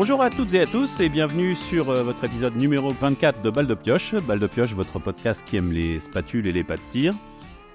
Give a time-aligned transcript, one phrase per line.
[0.00, 3.50] Bonjour à toutes et à tous et bienvenue sur euh, votre épisode numéro 24 de
[3.50, 4.14] Balle de Pioche.
[4.14, 7.14] Balle de Pioche, votre podcast qui aime les spatules et les pas de tir.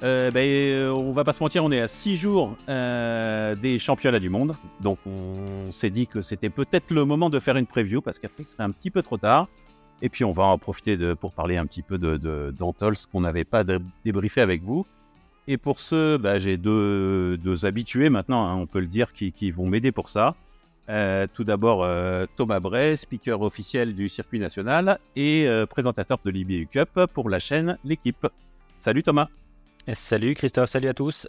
[0.02, 3.78] Euh, ben, euh, on va pas se mentir, on est à 6 jours euh, des
[3.78, 4.56] championnats du monde.
[4.82, 8.44] Donc on s'est dit que c'était peut-être le moment de faire une preview parce qu'après
[8.46, 9.48] serait un petit peu trop tard.
[10.02, 13.46] Et puis on va en profiter pour parler un petit peu de, d'Antols qu'on n'avait
[13.46, 14.88] pas dé- débriefé avec vous.
[15.48, 19.32] Et pour ce, bah, j'ai deux, deux habitués maintenant, hein, on peut le dire, qui,
[19.32, 20.34] qui vont m'aider pour ça.
[20.90, 26.30] Euh, tout d'abord, euh, Thomas Bray, speaker officiel du circuit national et euh, présentateur de
[26.30, 28.28] l'IBU Cup pour la chaîne L'équipe.
[28.78, 29.30] Salut Thomas.
[29.94, 31.28] Salut Christophe, salut à tous.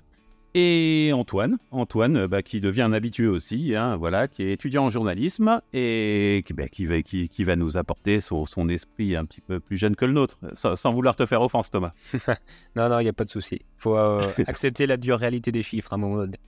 [0.55, 4.91] Et Antoine, Antoine bah, qui devient un habitué aussi, hein, voilà, qui est étudiant en
[4.91, 9.27] journalisme et qui, bah, qui, va, qui, qui va nous apporter son, son esprit un
[9.27, 11.93] petit peu plus jeune que le nôtre, sans, sans vouloir te faire offense Thomas.
[12.77, 13.57] Non, non, il n'y a pas de souci.
[13.57, 13.97] Il faut
[14.47, 16.39] accepter la dure réalité des chiffres à un moment donné.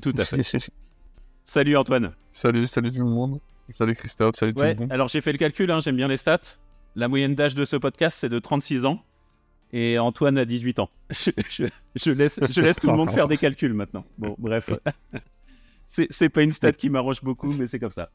[0.00, 0.42] Tout à fait.
[1.44, 2.12] Salut Antoine.
[2.30, 3.40] Salut, salut tout le monde.
[3.70, 4.92] Salut Christophe, salut Ouais, tout le monde.
[4.92, 6.40] alors j'ai fait le calcul, hein, j'aime bien les stats.
[6.94, 9.02] La moyenne d'âge de ce podcast, c'est de 36 ans.
[9.72, 10.90] Et Antoine a 18 ans.
[11.10, 11.64] Je, je-
[11.96, 14.04] je laisse, je laisse tout le monde faire des calculs maintenant.
[14.18, 14.70] Bon, bref.
[15.88, 18.08] C'est pas une stat qui m'arrange beaucoup, mais c'est comme ça.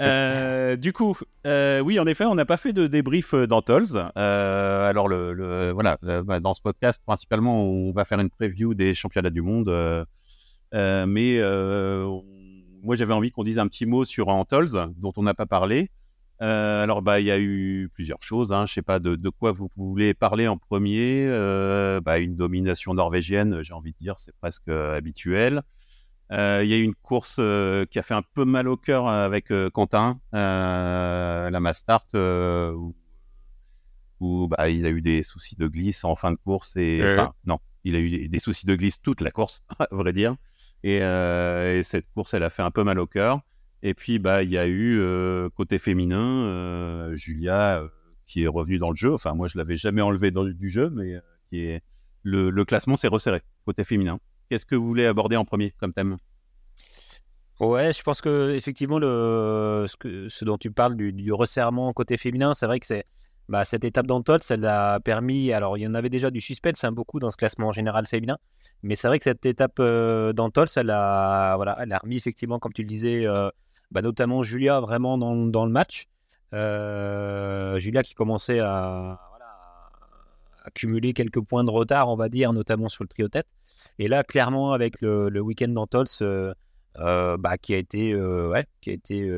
[0.00, 3.86] Euh, du coup, euh, oui, en effet, on n'a pas fait de débrief euh, d'Antols.
[4.16, 8.74] Euh, alors, le, le- voilà, bah, dans ce podcast, principalement, on va faire une preview
[8.74, 9.68] des championnats du monde.
[10.72, 12.24] mais on-
[12.82, 15.90] moi, j'avais envie qu'on dise un petit mot sur Antols, dont on n'a pas parlé.
[16.40, 18.52] Euh, alors, bah, il y a eu plusieurs choses.
[18.52, 18.66] Hein.
[18.66, 21.26] Je sais pas de, de quoi vous voulez parler en premier.
[21.26, 25.62] Euh, bah, une domination norvégienne, j'ai envie de dire, c'est presque euh, habituel.
[26.30, 27.36] Euh, Il y a eu une course
[27.90, 32.94] qui a fait un peu mal au cœur avec Quentin, la Mastart, où,
[34.20, 36.76] où, bah, il a eu des soucis de glisse en fin de course.
[36.76, 39.88] Et, enfin, non, il a eu des, des soucis de glisse toute la course, à
[39.90, 40.36] vrai dire.
[40.84, 43.40] Et, euh, et cette course, elle a fait un peu mal au cœur.
[43.82, 47.82] Et puis, bah, il y a eu euh, côté féminin, euh, Julia
[48.26, 49.12] qui est revenue dans le jeu.
[49.14, 51.18] Enfin, moi, je l'avais jamais enlevé dans, du jeu, mais
[51.48, 51.82] qui est
[52.22, 54.18] le, classement s'est resserré côté féminin.
[54.50, 56.18] Qu'est-ce que vous voulez aborder en premier comme thème?
[57.58, 62.80] Ouais, je pense que effectivement ce, dont tu parles du resserrement côté féminin, c'est vrai
[62.80, 63.04] que c'est
[63.48, 65.52] bah, cette étape d'Antols, elle a permis.
[65.52, 68.38] Alors il y en avait déjà du suspense, hein, beaucoup dans ce classement général féminin,
[68.82, 72.72] mais c'est vrai que cette étape euh, d'Antols, elle a voilà, elle remis effectivement, comme
[72.72, 73.50] tu le disais, euh,
[73.90, 76.06] bah, notamment Julia vraiment dans, dans le match.
[76.54, 79.46] Euh, Julia qui commençait à, voilà,
[80.64, 83.46] à cumuler quelques points de retard, on va dire, notamment sur le trio tête.
[83.98, 88.66] Et là, clairement, avec le, le week-end d'Antols, euh, bah, qui a été, euh, ouais,
[88.80, 89.30] qui a été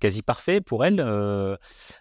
[0.00, 0.98] quasi parfait pour elle.
[0.98, 1.56] Euh,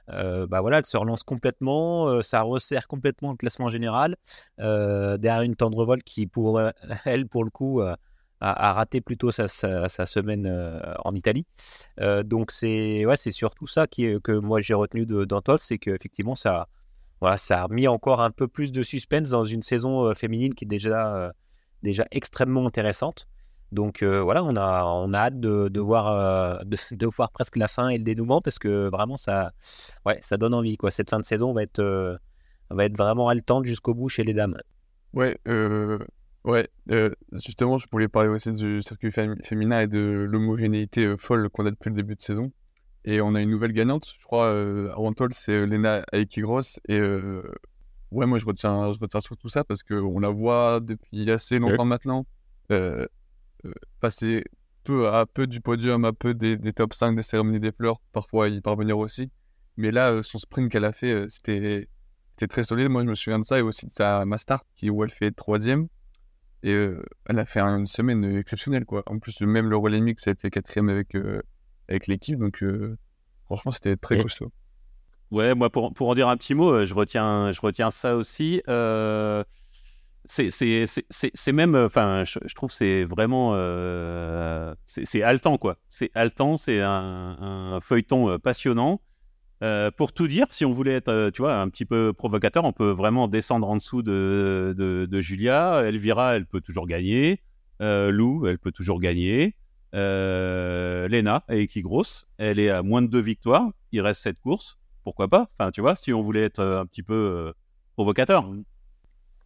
[0.09, 4.15] euh, bah voilà, elle se relance complètement, euh, ça resserre complètement le classement général.
[4.57, 6.59] Derrière une tendrevol qui, pour
[7.05, 10.47] elle, pour le coup, a, raté plutôt sa, semaine
[11.03, 11.45] en Italie.
[12.23, 16.67] Donc c'est ouais, c'est surtout ça qui que moi j'ai retenu d'Antols, c'est qu'effectivement ça,
[17.19, 20.65] voilà, ça a mis encore un peu plus de suspense dans une saison féminine qui
[20.65, 21.33] est déjà,
[21.83, 23.27] déjà extrêmement intéressante.
[23.71, 27.31] Donc euh, voilà, on a, on a hâte de, de voir, euh, de, de voir
[27.31, 29.51] presque la fin et le dénouement parce que vraiment ça,
[30.05, 30.75] ouais, ça donne envie.
[30.75, 30.89] Quoi.
[30.89, 32.17] Cette fin de saison va être, euh,
[32.71, 34.57] va être vraiment haletante jusqu'au bout chez les dames.
[35.13, 35.99] Ouais, euh,
[36.45, 36.67] ouais.
[36.91, 41.49] euh, justement, je voulais parler aussi du circuit fém- féminin et de l'homogénéité euh, folle
[41.49, 42.51] qu'on a depuis le début de saison.
[43.05, 46.61] Et on a une nouvelle gagnante, je crois, euh, à Antol, c'est Lena Aikigros.
[46.87, 47.43] Et euh,
[48.11, 51.85] ouais, moi, je retiens, je retiens surtout ça parce qu'on la voit depuis assez longtemps
[51.85, 52.25] maintenant
[52.71, 53.05] euh,
[53.99, 54.43] passer
[54.83, 57.99] peu à peu du podium, à peu des, des top 5 des cérémonies des fleurs,
[58.11, 59.29] parfois y parvenir aussi.
[59.77, 61.87] Mais là, euh, son sprint qu'elle a fait, euh, c'était
[62.31, 62.89] c'était très solide.
[62.89, 65.31] Moi, je me souviens de ça et aussi de sa Mastart qui, où elle fait
[65.31, 65.87] troisième.
[66.63, 69.03] Et euh, elle a fait une semaine exceptionnelle, quoi.
[69.05, 71.41] En plus, même le relais mix a été quatrième avec, euh,
[71.87, 72.37] avec l'équipe.
[72.39, 72.97] Donc, euh,
[73.45, 74.51] franchement, c'était très Et- costaud.
[75.31, 78.15] Ouais, moi pour, pour en dire un petit mot, euh, je retiens, je retiens ça
[78.15, 78.63] aussi.
[80.25, 85.77] C'est même, euh, enfin, je, trouve c'est vraiment, euh, c'est haletant quoi.
[85.89, 89.01] C'est haletant, c'est un, feuilleton euh, passionnant.
[89.97, 92.91] Pour tout dire, si on voulait être, tu vois, un petit peu provocateur, on peut
[92.91, 95.83] vraiment descendre en dessous de, Julia.
[95.85, 97.41] Elvira, elle peut toujours gagner.
[97.79, 99.55] Lou, elle peut toujours gagner.
[99.93, 103.69] Lena, et qui grosse, elle est à moins de deux victoires.
[103.91, 105.49] Il reste cette course pourquoi pas?
[105.57, 107.53] Enfin, tu vois, si on voulait être un petit peu
[107.95, 108.45] provocateur.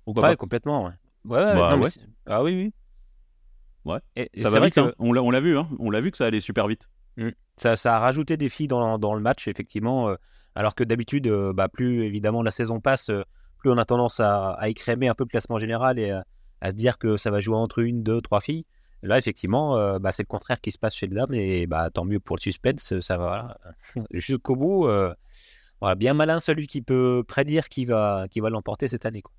[0.06, 0.86] Pourquoi Ouais, pas complètement.
[0.86, 0.92] Ouais.
[1.26, 1.86] Ouais, ouais, Bah, non,
[2.26, 2.74] Ah oui, oui.
[3.86, 4.00] Ouais.
[4.16, 4.94] Et, et Ça va vrai vite, que hein.
[5.00, 5.68] on l'a on l'a vu, hein.
[5.80, 6.88] on l'a vu que ça allait super vite.
[7.58, 10.10] ça, ça a rajouté des filles dans, dans le match, effectivement.
[10.10, 10.16] euh,
[10.56, 13.24] alors que d'habitude, euh, bah, plus évidemment la saison passe, euh,
[13.58, 16.26] plus on a tendance à, à écrémer un peu le classement général et à,
[16.62, 18.66] à se dire que ça va jouer entre une, deux, trois filles.
[19.02, 22.06] Là, effectivement, bah, c'est le contraire qui se passe chez le dame et bah, tant
[22.06, 23.58] mieux pour le suspense, ça va
[24.12, 24.88] jusqu'au bout.
[25.82, 29.22] Voilà, bien malin celui qui peut prédire qui va, qui va l'emporter cette année.
[29.22, 29.34] Quoi.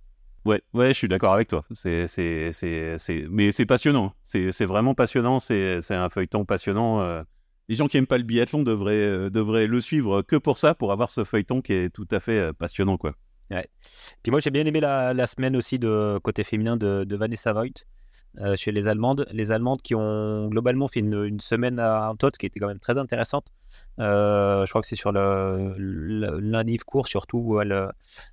[0.44, 1.64] Ouais, ouais, je suis d'accord avec toi.
[1.70, 3.26] C'est, c'est, c'est, c'est...
[3.31, 4.12] Mais c'est passionnant.
[4.25, 5.41] C'est, c'est vraiment passionnant.
[5.41, 7.00] C'est, c'est un feuilleton passionnant.
[7.00, 7.23] Euh.
[7.69, 10.75] Les gens qui aiment pas le biathlon devraient, euh, devraient le suivre que pour ça,
[10.75, 13.14] pour avoir ce feuilleton qui est tout à fait euh, passionnant, quoi.
[13.50, 13.67] Ouais.
[14.23, 17.85] Puis moi, j'ai bien aimé la, semaine aussi de côté féminin de Vanessa Voigt.
[18.40, 19.26] Euh, chez les Allemandes.
[19.31, 22.99] Les Allemandes qui ont globalement fait une, semaine à tot qui était quand même très
[22.99, 23.46] intéressante.
[23.99, 27.90] Euh, je crois que c'est sur lundi court surtout où elles,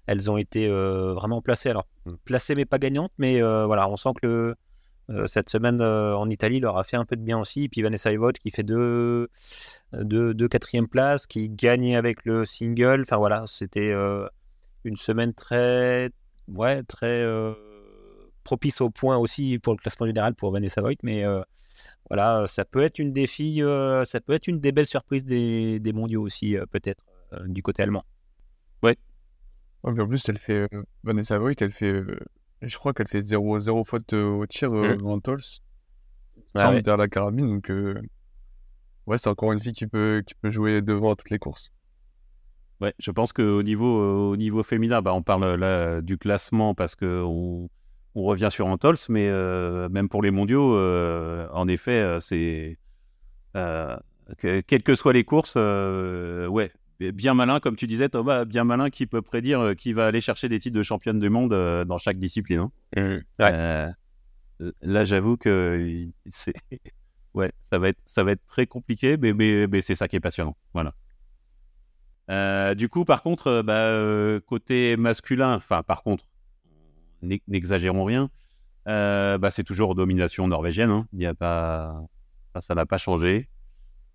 [0.07, 1.69] elles ont été euh, vraiment placées.
[1.69, 1.85] Alors,
[2.25, 4.55] placées mais pas gagnantes, mais voilà, on sent que
[5.25, 7.65] cette semaine en Italie leur a fait un peu de bien aussi.
[7.65, 9.27] Et puis Vanessa Evot qui fait deux,
[9.93, 13.01] deux, deux quatrième places, qui gagne avec le single.
[13.01, 13.93] Enfin voilà, c'était
[14.83, 16.11] une semaine très,
[16.47, 17.25] ouais, très
[18.43, 20.93] propice au point aussi pour le classement général pour Vanessa Voigt.
[21.03, 21.41] Mais euh,
[22.09, 23.25] voilà, ça peut être une des
[23.61, 27.03] euh, ça peut être une des belles surprises des, des mondiaux aussi, euh, peut-être,
[27.45, 28.03] du côté allemand.
[28.83, 28.97] Ouais.
[29.83, 30.67] en plus, elle fait,
[31.03, 32.03] Vanessa Voigt, elle fait,
[32.61, 35.05] je crois qu'elle fait 0, 0 faute au tir mmh.
[35.05, 35.41] en Tols,
[36.55, 36.81] sans ouais.
[36.81, 37.47] la carabine.
[37.47, 37.71] Donc,
[39.07, 41.71] ouais, c'est encore une fille qui peut, qui peut jouer devant toutes les courses.
[42.81, 46.95] Ouais, je pense qu'au niveau, au niveau féminin, bah, on parle là du classement parce
[46.95, 47.69] que on,
[48.15, 52.77] on revient sur Antols, mais euh, même pour les mondiaux, euh, en effet, euh, c'est
[53.53, 58.89] que, quelles que soient les courses, ouais, bien malin, comme tu disais, Thomas, bien malin
[58.89, 61.51] qui peut prédire qui va aller chercher des titres de championne du monde
[61.85, 62.69] dans chaque discipline.
[62.97, 63.21] Hein.
[63.39, 66.53] Mmh, là, j'avoue que c'est,
[67.33, 70.21] ouais, ça va être, ça va être très compliqué, mais, mais, c'est ça qui est
[70.21, 70.55] passionnant.
[70.73, 70.93] Voilà.
[72.75, 76.25] du coup, par contre, bah, côté masculin, enfin, par contre,
[77.47, 78.29] n'exagérons rien,
[78.87, 80.89] euh, bah, c'est toujours domination norvégienne.
[80.89, 81.07] Hein.
[81.13, 82.01] Il y a pas,
[82.53, 83.49] ça, ça n'a pas changé.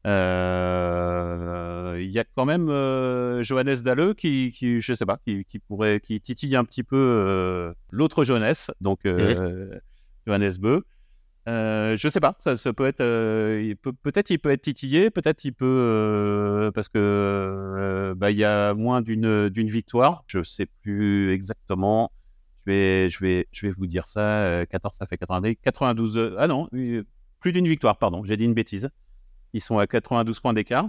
[0.07, 5.45] Euh, il y a quand même euh, Johannes Dalleux qui, qui, je sais pas, qui,
[5.67, 9.01] pourrait, qui titille un petit peu l'autre jeunesse, donc
[10.27, 10.85] Johannes Beu.
[11.47, 16.71] je sais pas, ça, peut être, peut, peut-être il peut être titillé, peut-être il peut
[16.73, 22.13] parce que bah, il y a moins d'une d'une victoire, je sais plus exactement
[22.67, 24.65] je vais, je vais vous dire ça.
[24.71, 26.17] 14, euh, ça fait 90, 92.
[26.17, 26.69] Euh, ah non,
[27.41, 28.25] plus d'une victoire, pardon.
[28.25, 28.91] J'ai dit une bêtise.
[29.53, 30.89] Ils sont à 92 points d'écart.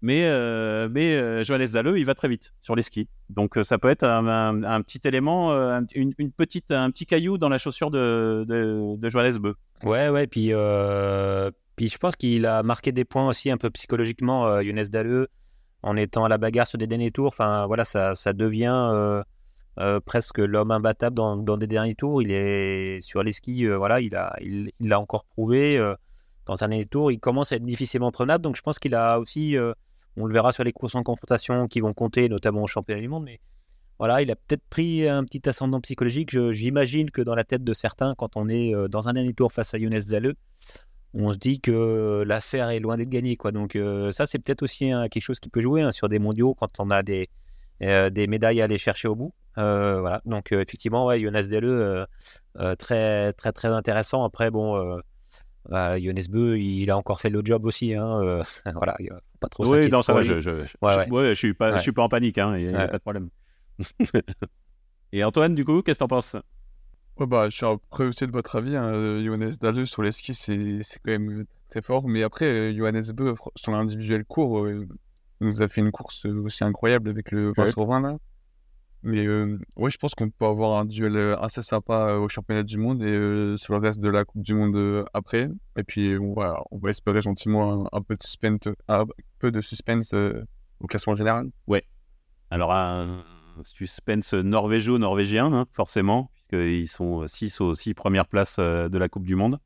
[0.00, 3.08] Mais, euh, mais Johannes Dalleux, il va très vite sur les skis.
[3.30, 5.50] Donc ça peut être un, petit élément,
[5.94, 9.54] une, petite, un petit caillou dans la chaussure de, de, de Beu.
[9.82, 10.28] Ouais, ouais.
[10.28, 10.52] Puis,
[11.74, 15.26] puis je pense qu'il a marqué des points aussi un peu psychologiquement, Johannes Dalleux,
[15.82, 17.26] en étant à la bagarre sur des derniers tours.
[17.26, 19.24] Enfin, voilà, ça, ça devient
[19.80, 22.20] euh, presque l'homme imbattable dans, des derniers tours.
[22.20, 25.94] Il est sur les skis, euh, voilà, il a, encore prouvé euh,
[26.46, 27.12] dans un dernier tour.
[27.12, 29.56] Il commence à être difficilement prenable, donc je pense qu'il a aussi,
[30.16, 33.08] on le verra sur les courses en confrontation qui vont compter, notamment au championnat du
[33.08, 33.40] monde, mais
[34.00, 36.30] voilà, il a peut-être pris un petit ascendant psychologique.
[36.50, 39.74] j'imagine que dans la tête de certains, quand on est dans un dernier tour face
[39.74, 40.34] à Younes Dalleux,
[41.14, 43.36] on se dit que l'affaire est loin d'être gagnée.
[43.52, 43.78] Donc
[44.10, 46.90] ça, c'est peut-être aussi quelque chose qui peut jouer hein, sur des mondiaux quand on
[46.90, 47.28] a des,
[47.80, 49.34] des médailles à aller chercher au bout.
[49.58, 54.24] Euh, voilà, donc euh, effectivement, ouais, Jonas Dele, euh, très, très, très intéressant.
[54.24, 55.00] Après, bon,
[55.68, 57.94] bah, Jonas Beu, il a encore fait le job aussi.
[57.94, 58.42] Hein,
[58.74, 61.92] voilà, il pas trop Oui, non, ça va, je, je, je, suis pas, je suis
[61.92, 63.30] pas en panique, hein, il n'y a, pas de problème.
[65.12, 66.36] Et Antoine, du coup, qu'est-ce que t'en penses?
[67.16, 68.76] Ouais, bah, je suis après aussi de votre avis.
[68.76, 68.92] Hein.
[69.24, 72.06] Johannes Dalle sur les skis, c'est quand même très fort.
[72.06, 74.68] Mais après, Johannes Beu, sur l'individuel court,
[75.40, 78.18] nous a fait une course aussi incroyable avec le Vincent Rovin, là.
[79.02, 82.28] Mais euh, ouais, je pense qu'on peut avoir un duel euh, assez sympa euh, au
[82.28, 85.48] championnat du monde et sur le reste de la Coupe du Monde après.
[85.76, 89.04] Et puis voilà, on va espérer gentiment un, peu de suspense, un
[89.38, 90.14] peu de suspense
[90.80, 91.50] au classement général.
[91.66, 91.84] Ouais.
[92.50, 93.24] Alors un
[93.64, 99.36] suspense norvégo-norvégien, hein, forcément, puisqu'ils sont 6 aux 6 premières places de la Coupe du
[99.36, 99.60] Monde.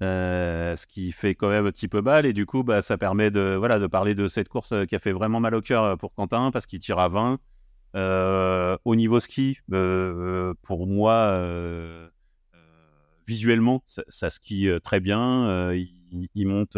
[0.00, 3.30] ce qui fait quand même un petit peu mal et du coup bah, ça permet
[3.30, 6.14] de, voilà, de parler de cette course qui a fait vraiment mal au cœur pour
[6.14, 7.36] Quentin parce qu'il tire à 20 euh,
[7.94, 12.08] au niveau ski, euh, pour moi, euh,
[13.26, 15.72] visuellement, ça, skie très bien.
[15.72, 16.76] Il, monte,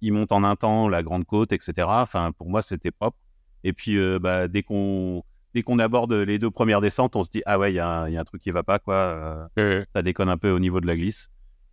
[0.00, 1.86] il monte en un temps la grande côte, etc.
[1.88, 3.18] Enfin, pour moi, c'était propre.
[3.64, 5.22] Et puis, bah, dès qu'on
[5.54, 8.02] dès qu'on aborde les deux premières descentes, on se dit ah ouais, il y, a
[8.02, 9.48] un truc qui va pas quoi.
[9.94, 11.30] Ça déconne un peu au niveau de la glisse.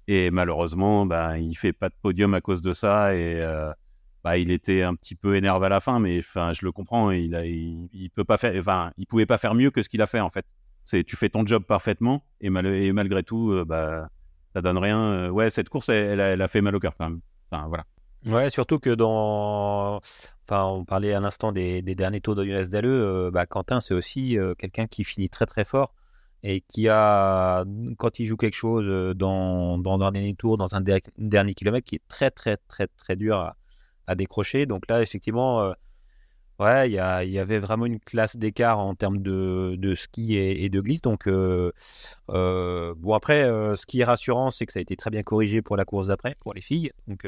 [0.07, 3.15] Et malheureusement, bah, il fait pas de podium à cause de ça.
[3.15, 3.41] Et
[4.25, 7.11] bah, il était un petit peu énervé à la fin, mais je le comprends.
[7.11, 7.43] Il, a,
[8.15, 10.31] peut pas faire, enfin, il pouvait pas faire mieux que ce qu'il a fait en
[10.31, 10.47] fait.
[10.83, 14.09] C'est, tu fais ton job parfaitement et, mal, et malgré tout, euh, bah,
[14.55, 15.29] ça donne rien.
[15.29, 17.21] Ouais, cette course, elle, a fait mal au cœur quand même.
[17.51, 17.83] Voilà.
[18.25, 19.97] Ouais, surtout que dans.
[19.97, 23.29] Enfin, on parlait à l'instant des, derniers tours de Younes Dalleux.
[23.31, 25.93] bah, Quentin, c'est aussi quelqu'un qui finit très très fort
[26.41, 27.63] et qui a,
[27.97, 31.97] quand il joue quelque chose dans, dans un dernier tour, dans un dernier kilomètre, qui
[31.97, 33.55] est très très très très dur à,
[34.07, 34.65] à décrocher.
[34.65, 35.73] Donc là, effectivement,
[36.57, 40.69] Ouais, il y, y, avait vraiment une classe d'écart en termes de, de ski et,
[40.69, 41.01] de glisse.
[41.01, 41.73] Donc, euh,
[42.29, 45.21] euh, bon, après, euh, ce qui est rassurant, c'est que ça a été très bien
[45.21, 46.91] corrigé pour la course d'après, pour les filles.
[47.07, 47.27] Donc,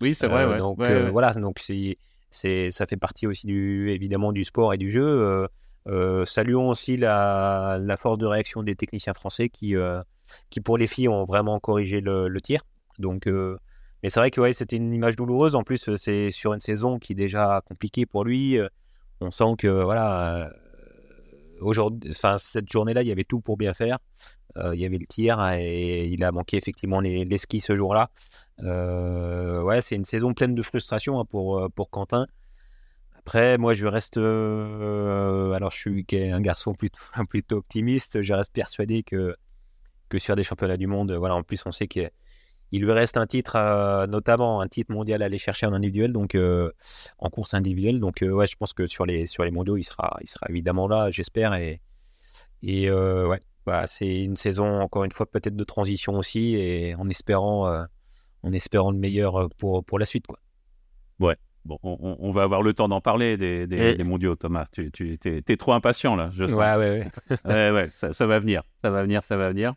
[0.00, 0.46] oui, c'est vrai.
[0.46, 1.96] Ouais, donc, ouais, voilà, donc c'est,
[2.30, 5.46] c'est, ça fait partie aussi, du, évidemment, du sport et du jeu.
[6.24, 9.76] saluons aussi la, la, force de réaction des techniciens français qui,
[10.50, 12.62] qui, pour les filles, ont vraiment corrigé le, le tir.
[12.98, 13.28] Donc,
[14.06, 15.56] mais c'est vrai que c'était une image douloureuse.
[15.56, 18.56] En plus, euh, c'est sur une saison qui est déjà compliquée pour lui.
[18.56, 18.68] Euh,
[19.20, 20.50] on sent que voilà, euh,
[21.60, 23.98] aujourd'hui, cette journée-là, il y avait tout pour bien faire.
[24.54, 28.10] il y avait le tir et il a manqué effectivement les, skis ce jour-là.
[28.62, 32.26] ouais, c'est une saison pleine de frustration hein, pour pour Quentin.
[33.18, 34.18] Après, moi, je reste.
[34.18, 38.22] alors, je suis un garçon plutôt, plutôt optimiste.
[38.22, 39.34] Je reste persuadé que,
[40.08, 42.08] que sur des championnats du monde, voilà, en plus, on sait qu'il
[42.72, 46.12] il lui reste un titre, euh, notamment un titre mondial à aller chercher en individuel,
[46.12, 46.70] donc euh,
[47.18, 48.00] en course individuelle.
[48.00, 50.46] Donc euh, ouais, je pense que sur les sur les mondiaux, il sera il sera
[50.48, 51.54] évidemment là, j'espère.
[51.54, 51.80] Et
[52.62, 57.08] et ouais, bah, c'est une saison encore une fois peut-être de transition aussi, et en
[57.08, 57.86] espérant
[58.42, 60.38] en espérant le meilleur pour pour la suite quoi.
[61.20, 61.36] Ouais.
[61.64, 64.66] Bon, on, va avoir le temps d'en parler des, des, mondiaux, Thomas.
[64.70, 66.54] Tu, tu es, trop impatient là, je sens.
[66.54, 67.36] Ouais, ouais, ouais.
[67.44, 69.74] ouais, ouais ça, ça va venir, ça va venir, ça va venir.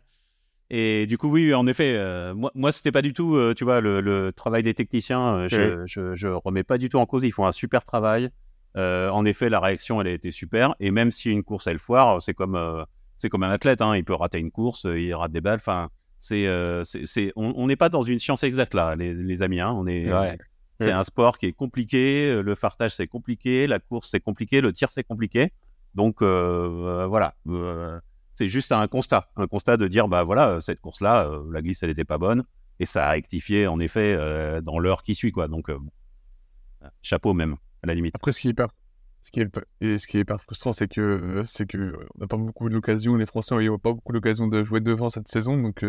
[0.70, 3.64] Et du coup, oui, en effet, euh, moi, moi c'était pas du tout, euh, tu
[3.64, 7.24] vois, le, travail des techniciens, euh, je, je, je, remets pas du tout en cause.
[7.24, 8.30] Ils font un super travail.
[8.76, 10.76] en effet, la réaction, elle a été super.
[10.78, 12.86] Et même si une course, elle foire, c'est comme,
[13.18, 13.82] c'est comme un athlète.
[13.82, 15.58] Hein, il peut rater une course, il rate des balles.
[15.58, 16.46] Enfin, c'est,
[16.84, 19.58] c'est, on n'est pas dans une science exacte là, les, les amis.
[19.58, 20.08] Hein, on est,
[20.78, 22.40] c'est un sport qui est compliqué.
[22.40, 23.66] Le fartage, c'est compliqué.
[23.66, 24.60] La course, c'est compliqué.
[24.60, 25.52] Le tir, c'est compliqué.
[25.96, 27.34] Donc voilà
[28.40, 31.44] c'est juste un constat, un constat de dire bah voilà euh, cette course là, euh,
[31.52, 32.42] la glisse elle n'était pas bonne
[32.78, 35.46] et ça a rectifié en effet euh, dans l'heure qui suit quoi.
[35.46, 35.70] Donc
[37.02, 38.14] chapeau même à la limite.
[38.14, 38.68] Après ce qui est hyper,
[39.20, 42.38] ce qui est, ce qui est hyper frustrant c'est que c'est que on n'a pas
[42.38, 45.84] beaucoup d'occasions, les Français n'ont pas beaucoup d'occasion de jouer devant cette saison donc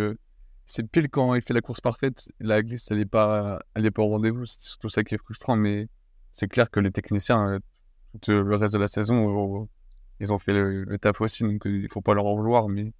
[0.66, 3.92] c'est pile quand il fait la course parfaite, la glisse elle est pas elle est
[3.92, 5.88] pas au rendez-vous, c'est surtout ça qui est frustrant mais
[6.34, 7.60] c'est clair que les techniciens
[8.22, 9.70] tout le reste de la saison
[10.22, 12.94] ils ont fait le, taf aussi, donc euh, il faut pas leur en vouloir, mais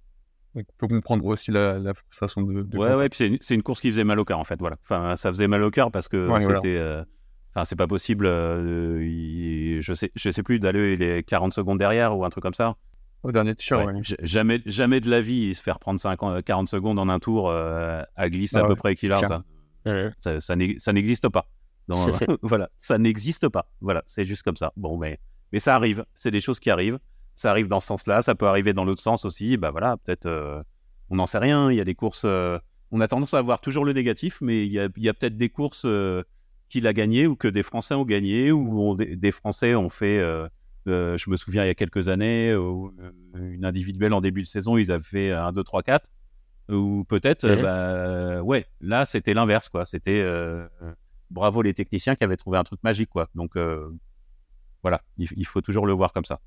[0.54, 2.62] on peut comprendre aussi la, frustration de.
[2.62, 4.76] de ouais, ouais, puis c'est une, course qui faisait mal au cœur en fait, voilà.
[4.82, 6.76] Enfin, ça faisait mal au cœur parce que c'était.
[6.76, 7.02] Euh,
[7.54, 8.26] enfin, c'est pas possible.
[8.26, 12.42] Euh, je sais, je sais plus d'aller il est 40 secondes derrière ou un truc
[12.42, 12.76] comme ça.
[13.22, 13.88] Au dernier t-shirt,
[14.20, 18.28] Jamais, jamais de la vie, se faire prendre 50, 40 secondes en un tour à
[18.28, 19.44] glisser à ah peu près équilibre.
[20.20, 21.46] Ça, ça, n'existe pas.
[22.42, 23.68] voilà, ça n'existe pas.
[23.80, 24.72] Voilà, c'est juste comme ça.
[24.76, 25.20] Bon, mais,
[25.52, 26.04] mais ça arrive.
[26.14, 26.98] C'est des choses qui arrivent
[27.34, 29.56] ça arrive dans ce sens-là, ça peut arriver dans l'autre sens aussi.
[29.56, 30.62] Bah voilà, peut-être, euh,
[31.10, 31.70] on n'en sait rien.
[31.70, 32.58] Il y a des courses, euh,
[32.90, 35.84] on a tendance à voir toujours le négatif, mais il y a, peut-être des courses
[35.86, 36.22] euh,
[36.68, 40.18] qu'il a gagnées ou que des Français ont gagné ou des, Français ont fait.
[40.86, 42.50] je me souviens il y a quelques années,
[43.34, 46.10] une individuelle en début de saison, ils avaient fait 1, 2, 3, 4.
[46.70, 49.84] Ou peut-être, bah, ouais, là c'était l'inverse, quoi.
[49.84, 50.24] C'était
[51.30, 53.28] bravo les techniciens qui avaient trouvé un truc magique, quoi.
[53.34, 53.52] Donc
[54.82, 56.40] voilà, il faut toujours le voir comme ça.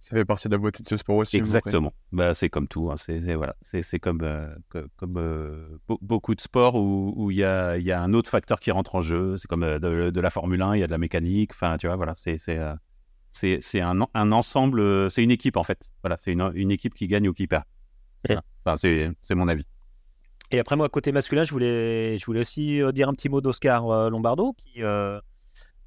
[0.00, 1.36] Ça fait partie de la beauté de ce sport aussi.
[1.36, 1.92] Exactement.
[2.12, 2.90] Bah, c'est comme tout.
[2.90, 2.96] Hein.
[2.96, 3.56] C'est voilà.
[3.62, 4.54] c'est comme, euh,
[4.96, 8.70] comme euh, beaucoup de sports où il y, a, y a un autre facteur qui
[8.70, 9.36] rentre en jeu.
[9.36, 11.50] C'est comme euh, de, la Formule 1, il y a de la mécanique.
[11.52, 12.14] Enfin, tu vois, voilà.
[12.14, 15.10] C'est c'est un, un, ensemble.
[15.10, 15.90] C'est une équipe, en fait.
[16.02, 16.16] Voilà.
[16.18, 17.64] C'est une, une, équipe qui gagne ou qui perd.
[18.64, 19.64] Enfin, c'est mon avis.
[20.52, 24.10] Et après, moi, côté masculin, je voulais, je voulais aussi dire un petit mot d'Oscar
[24.10, 24.82] Lombardo qui,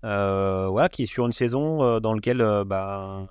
[0.04, 2.46] voilà, qui est sur une saison dans laquelle.
[2.66, 3.28] Bah,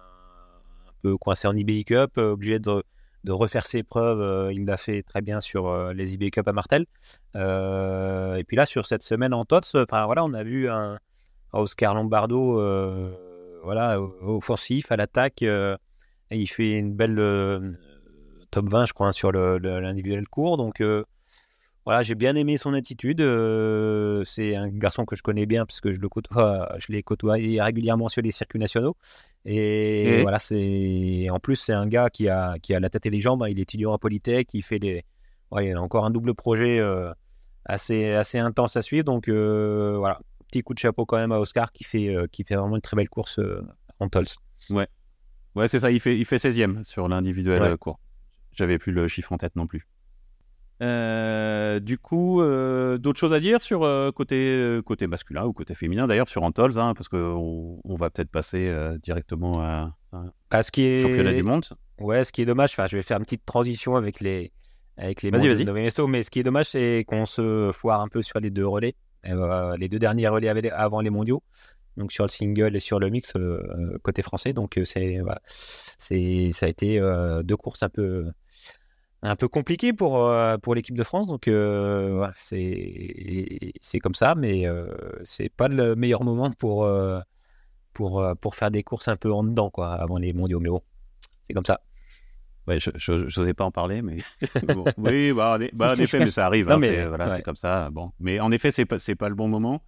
[1.02, 2.82] peu coincé en eBay Cup, euh, obligé de,
[3.28, 4.20] refaire ses preuves.
[4.20, 6.86] Euh, il l'a fait très bien sur euh, les eBay Cup à Martel.
[7.34, 10.98] et puis là, sur cette semaine en TOTS, voilà, on a vu un,
[11.52, 12.54] Oscar Lombardo,
[13.62, 15.42] voilà, offensif à l'attaque.
[15.42, 17.76] il fait une belle
[18.50, 20.56] top 20, je crois, sur l'individuel court.
[20.56, 20.82] Donc
[21.88, 23.22] voilà, j'ai bien aimé son attitude.
[23.22, 27.02] Euh, c'est un garçon que je connais bien parce que je le côtoie, je l'ai
[27.02, 28.94] côtoyé régulièrement sur les circuits nationaux.
[29.46, 33.10] Et, voilà, c'est en plus c'est un gars qui a qui a la tête et
[33.10, 33.42] les jambes.
[33.42, 33.48] Hein.
[33.48, 35.02] Il est étudiant à Polytech, il fait des,
[35.58, 37.10] il a encore un double projet euh,
[37.64, 39.04] assez assez intense à suivre.
[39.04, 42.56] Donc euh, voilà, petit coup de chapeau quand même à Oscar qui fait qui fait
[42.56, 43.40] vraiment une très belle course
[43.98, 44.26] en Tols.
[44.68, 44.88] Ouais,
[45.54, 45.90] ouais, c'est ça.
[45.90, 47.98] Il fait il fait 16e sur l'individuel court.
[48.52, 49.86] J'avais plus le chiffre en tête non plus.
[50.80, 55.74] Euh, du coup, euh, d'autres choses à dire sur euh, côté, côté masculin ou côté
[55.74, 59.96] féminin d'ailleurs sur Antols, hein, parce qu'on on va peut-être passer directement à,
[60.50, 61.00] à ce qui est...
[61.00, 61.64] championnat du monde.
[62.00, 64.52] Ouais, ce qui est dommage, enfin, je vais faire une petite transition avec les,
[64.96, 65.64] avec les vas-y,
[66.06, 68.94] mais ce qui est dommage, c'est qu'on se foire un peu sur les deux relais,
[69.24, 71.42] les deux derniers relais avant les mondiaux
[71.96, 73.34] donc sur le single et sur le mix
[74.02, 74.52] côté français.
[74.52, 77.00] Donc c'est voilà, c'est ça a été
[77.42, 78.26] deux courses un peu
[79.22, 81.26] un peu compliqué pour, euh, pour l'équipe de France.
[81.26, 84.86] Donc, euh, c'est, comme ça, mais euh,
[85.24, 86.88] c'est pas le meilleur moment pour,
[87.92, 90.60] pour, pour faire des courses un peu en dedans, quoi, avant les mondiaux.
[90.60, 90.82] Mais bon,
[91.46, 91.80] c'est comme ça.
[92.66, 94.18] Ouais, je n'osais pas en parler, mais
[94.98, 96.70] oui, bah, bah, en, effet, mais ça arrive.
[96.70, 97.88] Hein, c'est, voilà, c'est comme ça.
[97.90, 99.82] Bon, mais en effet, c'est pas, c'est pas le bon moment.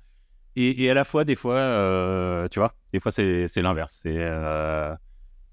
[0.57, 4.01] Et, et à la fois, des fois, tu vois, des fois, c'est, c'est l'inverse.
[4.03, 4.19] C'est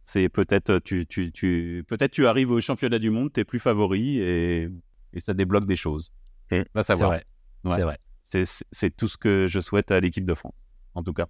[0.08, 3.60] c'est peut-être tu, tu, tu peut-être tu arrives au championnat du monde, tu es plus
[3.60, 4.70] favori et,
[5.12, 6.14] et, ça débloque des choses.
[6.50, 6.62] Mmh.
[6.74, 7.20] Va savoir.
[7.66, 8.00] C'est vrai.
[8.72, 10.56] C'est tout ce que je souhaite à l'équipe de France,
[10.96, 11.28] en tout cas.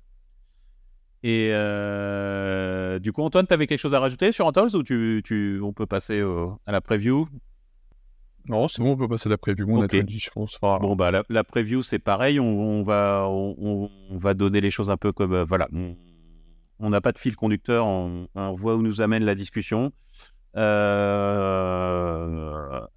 [1.24, 5.24] Et euh, du coup, Antoine, tu avais quelque chose à rajouter sur Antols ou tu,
[5.26, 6.22] tu, on peut passer
[6.68, 7.28] à la preview?
[8.46, 9.66] Non, c'est bon, on peut passer à la preview.
[9.68, 10.60] On a dit, je pense.
[10.62, 12.40] Bon, bah, la, la preview, c'est pareil.
[12.40, 15.34] On, on va, on, on, va donner les choses un peu comme.
[15.34, 15.96] Euh, voilà on
[16.80, 19.92] n'a pas de fil conducteur, on, voit où nous amène la discussion.
[20.56, 20.62] Euh,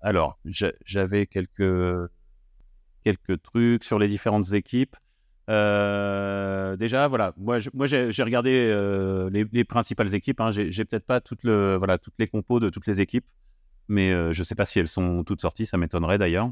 [0.00, 0.38] alors,
[0.84, 2.08] j'avais quelques,
[3.04, 4.96] quelques trucs sur les différentes équipes.
[5.48, 10.40] Euh, déjà, voilà, moi, moi j'ai regardé euh, les, principales équipes.
[10.40, 10.50] Hein.
[10.52, 13.26] J'ai peut-être pas le, voilà, toutes les compos de toutes les équipes,
[13.88, 16.50] mais je ne sais pas si elles sont toutes sorties, ça m'étonnerait d'ailleurs.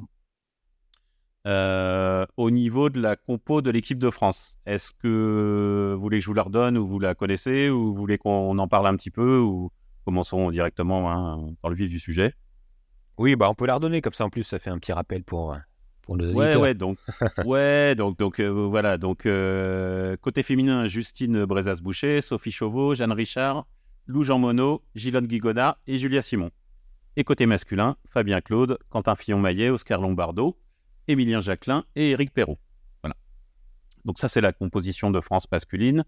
[1.49, 6.23] Euh, au niveau de la compo de l'équipe de France, est-ce que vous voulez que
[6.23, 8.97] je vous la redonne ou vous la connaissez ou vous voulez qu'on en parle un
[8.97, 9.71] petit peu ou
[10.05, 12.35] commençons directement hein, dans le vif du sujet?
[13.17, 15.25] Oui, bah on peut la redonner comme ça en plus ça fait un petit rappel
[15.25, 15.57] pour
[16.02, 16.99] pour le Ouais ouais donc
[17.47, 23.67] ouais donc donc euh, voilà donc euh, côté féminin Justine Brezas-Boucher, Sophie Chauveau, Jeanne Richard,
[24.06, 26.50] Lou Jean Monod, Gilonne Guigona et Julia Simon.
[27.17, 30.56] Et côté masculin, Fabien Claude, Quentin Fillon-Maillet, Oscar Lombardo,
[31.08, 32.58] Émilien Jacquelin et Éric Perrault.
[33.02, 33.16] Voilà.
[34.04, 36.04] Donc ça, c'est la composition de France masculine.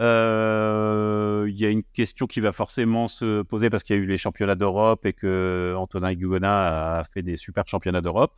[0.00, 4.02] Euh, il y a une question qui va forcément se poser parce qu'il y a
[4.02, 8.34] eu les championnats d'Europe et que Antonin Gugona a fait des super championnats d'Europe.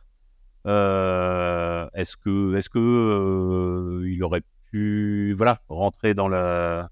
[0.67, 6.89] Euh, est-ce que, est-ce que euh, il aurait pu, voilà, rentrer dans la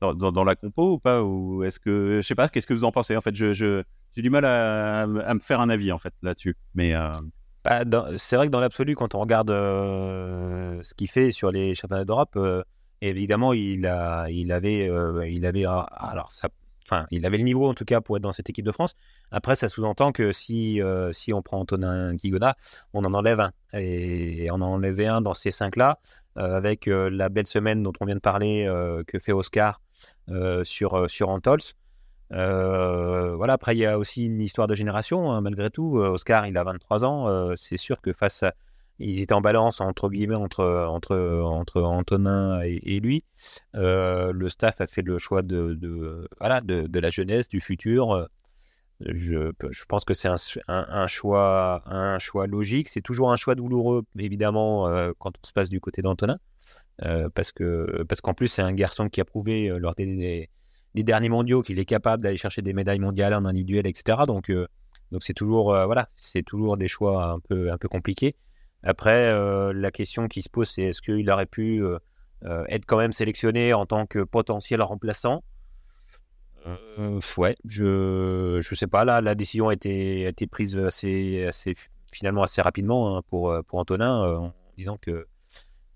[0.00, 1.22] dans, la compo ou pas?
[1.22, 3.16] Ou est-ce que, je sais pas, qu'est-ce que vous en pensez?
[3.16, 6.92] En fait, je, j'ai du mal à, me faire un avis en fait là-dessus, mais
[7.64, 7.82] bah,
[8.18, 12.04] c'est vrai que dans l'absolu, quand on regarde euh, ce qu'il fait sur les championnats
[12.04, 12.62] d'Europe, euh,
[13.00, 16.28] évidemment, il, a, il avait, euh, avait, ah, alors
[17.10, 18.92] il avait le niveau en tout cas pour être dans cette équipe de France.
[19.30, 20.80] Après, ça sous-entend que si,
[21.12, 22.56] si on prend Antonin Guigona,
[22.92, 23.52] on en enlève un.
[23.72, 25.98] Et, on en enlève un dans ces cinq-là,
[26.36, 28.70] avec la belle semaine dont on vient de parler
[29.06, 29.80] que fait Oscar
[30.64, 31.60] sur, sur Antols.
[32.32, 35.98] Euh, voilà, après, il y a aussi une histoire de génération, hein, malgré tout.
[35.98, 37.28] Euh, Oscar, il a 23 ans.
[37.28, 38.54] Euh, c'est sûr que face à.
[39.00, 43.24] Ils étaient en balance entre guillemets entre, entre, entre Antonin et, lui.
[43.72, 48.28] le staff a fait le choix de, voilà, de, la jeunesse, du futur.
[49.00, 49.50] Je,
[49.88, 50.28] pense que c'est
[50.68, 52.88] un, choix, un choix logique.
[52.88, 56.38] C'est toujours un choix douloureux, évidemment, quand on se passe du côté d'Antonin.
[57.34, 60.50] parce que parce qu'en plus, c'est un garçon qui a prouvé lors des des
[61.02, 64.18] derniers mondiaux qu'il est capable d'aller chercher des médailles mondiales en individuel, etc.
[64.26, 64.66] Donc, euh,
[65.10, 68.36] donc c'est toujours, euh, voilà, c'est toujours des choix un peu, un peu compliqués.
[68.82, 71.82] Après, euh, la question qui se pose, c'est est-ce qu'il aurait pu
[72.68, 75.42] être quand même sélectionné en tant que potentiel remplaçant?
[77.36, 79.04] Ouais, je je sais pas.
[79.04, 81.72] Là, la décision a été, a été prise assez, assez
[82.12, 85.26] finalement assez rapidement hein, pour pour Antonin en disant que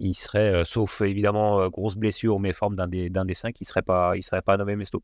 [0.00, 3.60] il serait, euh, sauf évidemment euh, grosse blessure, mais forme d'un des, d'un des cinq,
[3.60, 5.02] il serait pas, il serait pas nommé Mesto.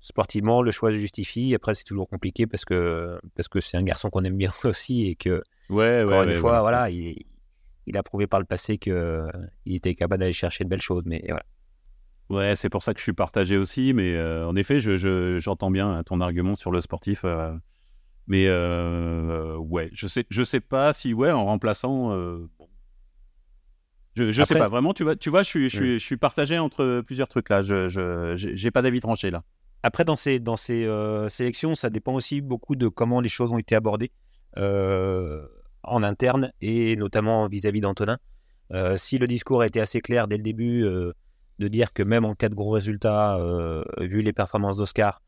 [0.00, 1.54] Sportivement, le choix se justifie.
[1.54, 5.06] Après, c'est toujours compliqué parce que parce que c'est un garçon qu'on aime bien aussi
[5.06, 7.24] et que ouais, encore une fois, voilà, il,
[7.86, 9.26] il, a prouvé par le passé que
[9.64, 11.04] il était capable d'aller chercher de belles choses.
[11.06, 11.44] Mais voilà.
[12.28, 13.94] Ouais, c'est pour ça que je suis partagé aussi.
[13.94, 17.24] Mais euh, en effet, je, j'entends bien ton argument sur le sportif.
[18.26, 22.12] mais ouais, je sais, je sais pas si ouais, en remplaçant,
[24.16, 24.92] je, je sais pas vraiment.
[24.92, 27.62] Tu vois, tu vois, je suis, je, suis, je suis partagé entre plusieurs trucs là.
[27.62, 29.42] Je, j'ai pas d'avis tranché là.
[29.82, 33.52] Après, dans ces, dans ces euh, sélections, ça dépend aussi beaucoup de comment les choses
[33.52, 34.10] ont été abordées
[34.56, 35.46] euh,
[35.84, 38.18] en interne et notamment vis-à-vis d'Antonin.
[38.72, 42.24] Euh, si le discours a été assez clair dès le début de dire que même
[42.24, 43.38] en cas de gros résultats,
[44.00, 45.20] vu les performances d'Oscar,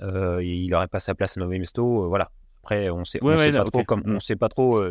[0.00, 2.30] il n'aurait pas sa place à Novemesto, voilà.
[2.62, 3.86] Après, on sait, Ouais, on ouais, sait là, pas trop, ok.
[3.86, 4.82] comme on sait pas trop.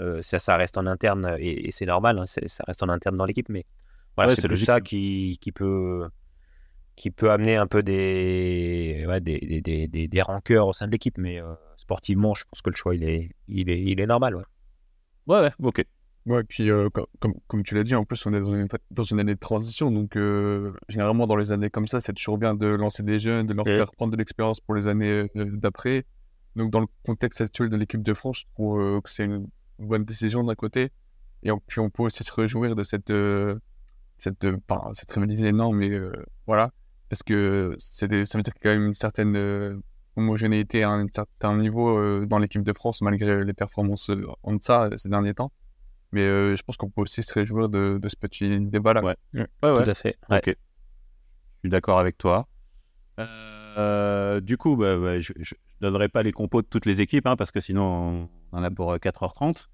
[0.00, 2.18] Euh, euh, ça, ça reste en interne et, et c'est normal.
[2.18, 3.64] hein, ça reste en interne dans l'équipe, mais
[4.16, 6.08] voilà, Ouais, c'est plus ça qui, qui peut
[6.96, 10.86] qui peut amener un peu des ouais, des, des, des, des, des rancœurs au sein
[10.86, 11.18] de l'équipe.
[11.18, 14.34] Mais euh, sportivement, je pense que le choix il est il est il est normal.
[14.36, 14.44] Ouais.
[15.26, 15.84] Ouais, ouais, ok.
[16.26, 18.68] Ouais, puis euh, co- comme, comme tu l'as dit, en plus, on est dans une,
[18.90, 19.90] dans une année de transition.
[19.90, 23.46] Donc, euh, généralement, dans les années comme ça, c'est toujours bien de lancer des jeunes,
[23.46, 26.04] de leur faire prendre de l'expérience pour les années euh, d'après.
[26.56, 29.48] Donc, dans le contexte actuel de l'équipe de France, je trouve euh, que c'est une
[29.78, 30.90] bonne décision d'un côté.
[31.42, 33.58] Et on- puis, on peut aussi se réjouir de cette, euh,
[34.18, 36.12] cette, euh, pas cette rivalité, non, mais euh,
[36.46, 36.70] voilà.
[37.08, 39.76] Parce que c'est des- ça veut dire qu'il y a quand même une certaine euh,
[40.16, 44.10] homogénéité à un certain niveau euh, dans l'équipe de France, malgré les performances
[44.42, 45.52] en deçà ces derniers temps.
[46.12, 49.02] Mais euh, je pense qu'on peut aussi se réjouir de, de ce petit débat-là.
[49.04, 49.16] Ouais.
[49.34, 49.84] Ouais, ouais.
[49.84, 50.16] Tout à fait.
[50.28, 50.38] Ouais.
[50.38, 50.46] Ok.
[50.48, 52.48] Je suis d'accord avec toi.
[53.20, 55.44] Euh, du coup, bah, bah, je ne
[55.80, 58.70] donnerai pas les compos de toutes les équipes, hein, parce que sinon, on en a
[58.70, 59.66] pour euh, 4h30.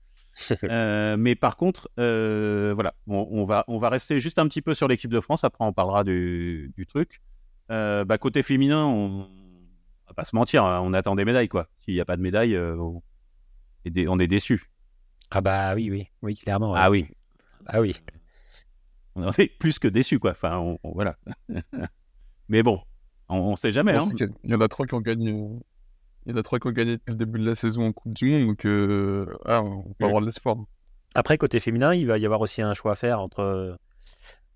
[0.65, 4.63] Euh, mais par contre, euh, voilà, on, on va, on va rester juste un petit
[4.63, 5.45] peu sur l'équipe de France.
[5.45, 7.21] Après, on parlera du, du truc.
[7.71, 11.49] Euh, bah, côté féminin, on, on va pas se mentir, hein, on attend des médailles,
[11.49, 11.69] quoi.
[11.85, 13.01] S'il n'y a pas de médailles, euh, on,
[14.09, 14.65] on est déçu.
[15.31, 16.73] Ah bah oui oui oui clairement.
[16.73, 16.79] ouais.
[16.81, 17.07] Ah oui,
[17.67, 17.95] Ah oui.
[19.15, 20.33] on est plus que déçu, quoi.
[20.33, 21.17] Enfin, on- on- voilà.
[22.49, 22.81] mais bon,
[23.29, 23.93] on, ne sait jamais.
[23.95, 24.09] Hein.
[24.45, 25.33] il y en a trois qui ont gagné.
[26.27, 27.93] Il y en a trois qui ont gagné depuis le début de la saison en
[27.93, 30.05] Coupe du Monde, donc euh, ah, on peut Mm.
[30.05, 30.57] avoir de l'espoir.
[31.15, 33.77] Après, côté féminin, il va y avoir aussi un choix à faire entre,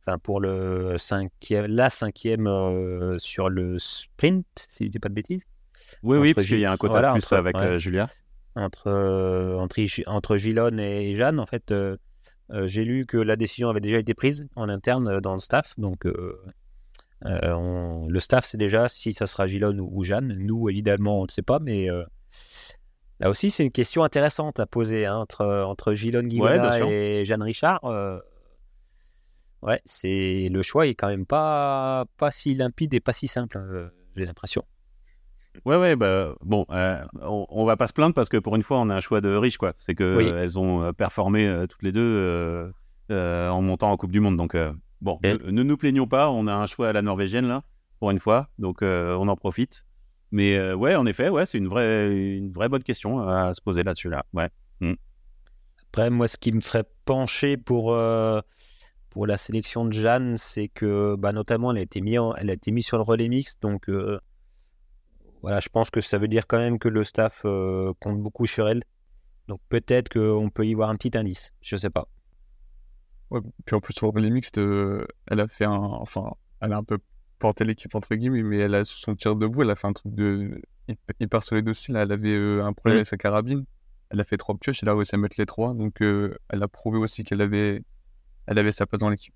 [0.00, 5.14] enfin, pour le cinquième, la cinquième euh, sur le sprint, si je dis pas de
[5.14, 5.42] bêtises,
[6.02, 7.64] Oui, oui, parce qu'il y a un quota voilà, plus entre- avec ouais.
[7.64, 8.06] euh, Julia.
[8.56, 11.38] entre euh, entre, Gi- entre Gilonne et Jeanne.
[11.38, 11.96] En fait, euh,
[12.50, 15.38] euh, j'ai lu que la décision avait déjà été prise en interne euh, dans le
[15.38, 16.06] staff, donc
[17.24, 20.34] euh, on- le staff sait déjà si ça sera Gilonne ou, ou Jeanne.
[20.38, 22.04] Nous, évidemment, on ne sait pas, mais euh,
[23.20, 25.94] là aussi, c'est une question intéressante à poser hein, entre Ouais,
[26.28, 26.88] Guillona sûr.
[26.88, 27.84] et Jeanne Richard.
[27.84, 28.18] euh,
[29.60, 33.58] Ouais, c'est le choix est quand même pas pas si limpide et pas si simple.
[33.58, 34.64] euh, j'ai l'impression.
[35.64, 38.62] Ouais, ouais, bah, bon, euh, on, on va pas se plaindre parce que pour une
[38.62, 39.72] fois, on a un choix de riche, quoi.
[39.76, 40.28] C'est que Oui.
[40.30, 42.72] euh, elles ont performé euh, toutes les deux
[43.10, 44.36] en montant en Coupe du Monde.
[44.36, 44.54] Donc,
[45.00, 47.62] bon, Et- ne, ne nous plaignons pas, on a un choix à la norvégienne, là,
[47.98, 48.48] pour une fois.
[48.58, 49.84] Donc, euh, on en profite.
[50.30, 53.60] Mais euh, ouais, en effet, ouais, c'est une vraie, une vraie bonne question à se
[53.62, 54.24] poser là-dessus, là.
[54.32, 54.50] Ouais.
[55.90, 58.40] Après, moi, ce qui me ferait pencher pour, euh,
[59.08, 62.52] pour la sélection de Jeanne, c'est que, bah, notamment, elle a été mise elle a
[62.52, 63.62] été mise sur le relais mixte.
[63.62, 63.90] Donc,
[65.40, 67.42] voilà, je pense que ça veut dire quand même que le staff
[68.00, 68.82] compte beaucoup sur elle.
[69.48, 71.54] Donc, peut-être qu'on peut y voir un petit indice.
[71.62, 72.06] Je sais pas.
[73.30, 75.72] Ouais, puis en plus, sur les mixtes, euh, elle a fait un.
[75.72, 76.98] Enfin, elle a un peu
[77.38, 79.92] porté l'équipe, entre guillemets, mais elle a, sur son tir debout, elle a fait un
[79.92, 80.60] truc de.
[80.88, 81.92] hyper- hyper solide aussi.
[81.92, 82.98] Là, elle avait euh, un problème Ouais.
[83.00, 83.64] avec sa carabine.
[84.10, 85.74] Elle a fait trois pioches, elle a réussi à mettre les trois.
[85.74, 87.82] Donc, euh, elle a prouvé aussi qu'elle avait,
[88.46, 89.34] elle avait sa place dans l'équipe.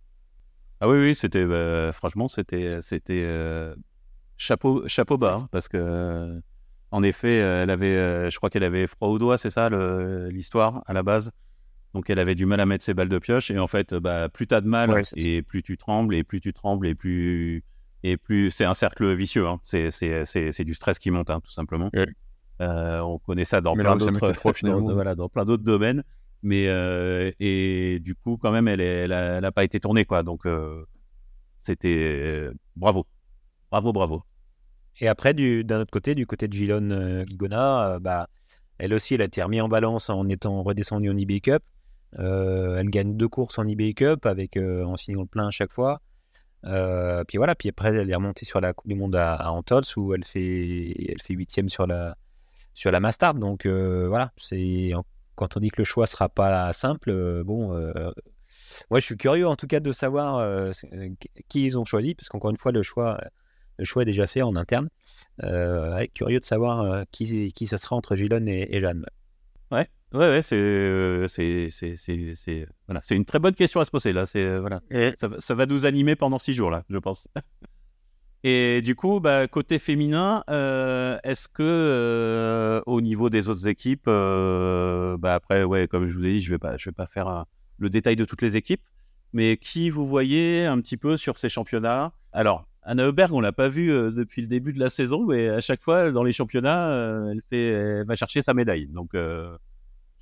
[0.81, 3.25] Ah oui, oui, c'était, bah, franchement, c'était, c'était
[4.39, 6.41] chapeau, chapeau bas, hein, parce que,
[6.91, 9.69] en effet, elle avait, je crois qu'elle avait froid aux doigts, c'est ça
[10.31, 11.31] l'histoire à la base?
[11.95, 14.29] Donc elle avait du mal à mettre ses balles de pioche, et en fait, bah,
[14.29, 17.65] plus t'as de mal, Ouais, et plus tu trembles, et plus tu trembles, et plus,
[18.03, 19.47] et plus, c'est un cercle vicieux.
[19.47, 19.59] Hein.
[19.63, 21.91] C'est, c'est, c'est, c'est du stress qui monte, hein, tout simplement.
[21.95, 22.07] Ouais.
[22.61, 24.93] Euh, on connaît ça dans Mais plein d'autres, dans, finalement.
[24.95, 26.03] voilà, dans plein d'autres domaines.
[26.43, 30.23] Mais euh, et du coup, quand même, elle, est- elle, elle pas été tournée, quoi.
[30.23, 30.85] Donc euh,
[31.61, 31.97] c'était
[32.49, 33.07] euh, bravo,
[33.71, 34.23] bravo, bravo.
[35.01, 38.29] Et après, du- d'un autre côté, du côté de Gilonne euh, Guigona, euh, bah,
[38.79, 41.63] elle aussi, elle a été remise en balance en étant redescendue en eBay Cup.
[42.19, 45.51] Euh, elle gagne deux courses en eBay Cup avec, euh, en signant le plein à
[45.51, 46.01] chaque fois.
[46.65, 49.51] Euh, puis voilà, puis après, elle est remontée sur la Coupe du Monde à, à
[49.51, 50.95] Antols où elle fait,
[51.31, 52.17] huitième sur la,
[52.75, 53.35] sur la Mastard.
[53.35, 54.93] Donc voilà, c'est
[55.35, 57.69] quand on dit que le choix sera pas simple, bon,
[58.91, 60.73] moi je suis curieux en tout cas de savoir
[61.49, 63.21] qui ils ont choisi, parce qu'encore une fois, le choix,
[63.79, 64.89] le choix est déjà fait en interne.
[66.15, 69.05] Curieux de savoir qui, qui ça sera entre Gilon et, et Jeanne.
[69.73, 73.81] Ouais, ouais, ouais, c'est, euh, c'est, c'est, c'est, c'est, voilà, c'est une très bonne question
[73.81, 74.27] à se poser là.
[74.27, 74.81] C'est euh, voilà,
[75.17, 77.29] ça, va- ça va nous animer pendant six jours là, je pense.
[78.45, 85.35] Et du coup, bah, côté féminin, euh, est-ce que au niveau des autres équipes, bah,
[85.35, 87.45] après, ouais, comme je vous ai dit, je vais pas, je vais pas faire
[87.79, 88.83] le détail de toutes les équipes,
[89.33, 92.13] mais qui vous voyez un petit peu sur ces championnats?
[92.33, 95.49] Alors, Anna Heuberg, on l'a pas vu euh, depuis le début de la saison, mais
[95.49, 98.89] à chaque fois dans les championnats, euh, elle fait, elle va chercher sa médaille.
[98.89, 99.57] Donc, euh,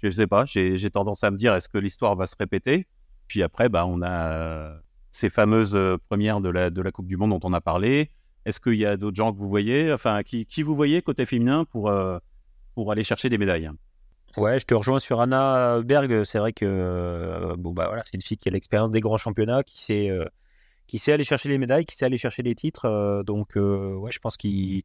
[0.02, 2.86] je sais pas, j'ai tendance à me dire, est-ce que l'histoire va se répéter?
[3.26, 4.78] Puis après, bah, on a euh,
[5.12, 8.10] ces fameuses euh, premières de la, Coupe du Monde dont on a parlé.
[8.44, 9.92] Est-ce qu'il y a d'autres gens que vous voyez?
[9.92, 12.18] Enfin, qui, vous voyez côté féminin pour, euh,
[12.90, 13.70] aller chercher des médailles?
[14.36, 16.24] Ouais, je te rejoins sur Anna Berg.
[16.24, 19.62] C'est vrai que bon bah voilà, c'est une fille qui a l'expérience des grands championnats,
[19.62, 20.08] qui sait
[20.90, 23.22] qui sait aller chercher les médailles, qui sait aller chercher les titres.
[23.24, 24.82] donc ouais, je pense qu'il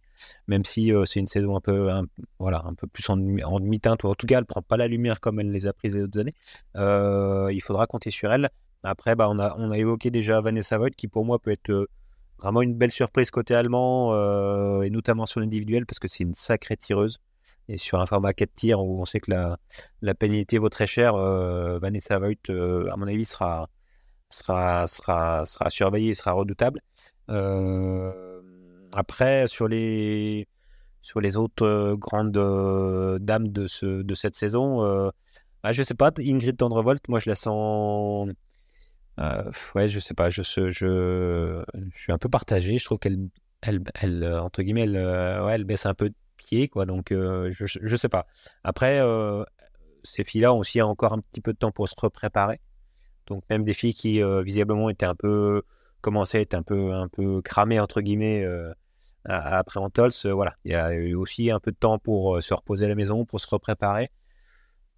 [0.48, 1.89] même si c'est une saison un peu
[2.38, 5.20] voilà un peu plus en, demi-teinte ou en tout cas elle prend pas la lumière
[5.20, 6.36] comme elle les a prises les autres années.
[6.76, 8.50] il faudra compter sur elle.
[8.84, 11.89] Après, bah, on a on a évoqué déjà Vanessa Voigt qui pour moi peut être
[12.38, 14.13] vraiment une belle surprise côté allemand
[14.84, 17.20] et notamment sur l'individuel parce que c'est une sacrée tireuse.
[17.68, 19.58] Et sur un format 4 tirs où on sait que la,
[20.02, 23.70] la pénalité vaut très cher, euh, Vanessa Voigt, euh, à mon avis, sera,
[24.38, 26.82] sera, sera, sera surveillée, sera redoutable.
[27.30, 28.41] Euh,
[28.95, 30.48] après, sur les,
[31.02, 32.32] sur les autres grandes
[33.21, 35.12] dames de, ce, de cette saison,
[35.63, 38.30] bah, je sais pas, Ingrid Tendrevolt, moi je la sens.
[39.76, 41.63] ouais, je sais pas, je, je, je,
[41.95, 42.78] suis un peu partagé.
[42.78, 43.30] Je trouve qu'elle,
[43.62, 46.12] elle, elle, entre guillemets, ouais, elle baisse un peu
[46.71, 46.86] quoi.
[46.86, 48.26] Donc, euh, je, je sais pas.
[48.63, 49.43] Après, euh,
[50.04, 52.60] ces filles-là ont aussi encore un petit peu de temps pour se repréparer.
[53.28, 55.64] Donc, même des filles qui, euh, visiblement, étaient un peu
[56.02, 58.46] commençaient à être un peu, un peu cramées, entre guillemets,
[59.26, 60.54] après Antols, voilà.
[60.64, 63.26] Il y a eu aussi un peu de temps pour se reposer à la maison,
[63.26, 64.12] pour se repréparer.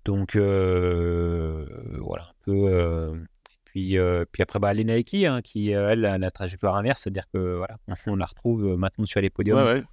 [0.03, 3.25] Donc, voilà, un peu.
[3.63, 3.97] Puis,
[4.31, 7.77] puis après, bah, Lena Eki, hein, qui, elle, a la trajectoire inverse, c'est-à-dire que voilà,
[8.07, 9.59] on la retrouve maintenant sur les podiums.
[9.59, 9.83] Ouais, ouais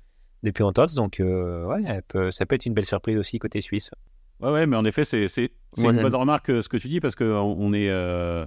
[0.44, 0.94] depuis Antols.
[0.94, 3.90] Donc, euh, ça peut être une belle surprise aussi côté suisse.
[4.40, 7.14] Ouais, ouais, mais en effet, c'est une bonne remarque euh, ce que tu dis parce
[7.14, 7.88] que on est.
[7.88, 8.46] Euh,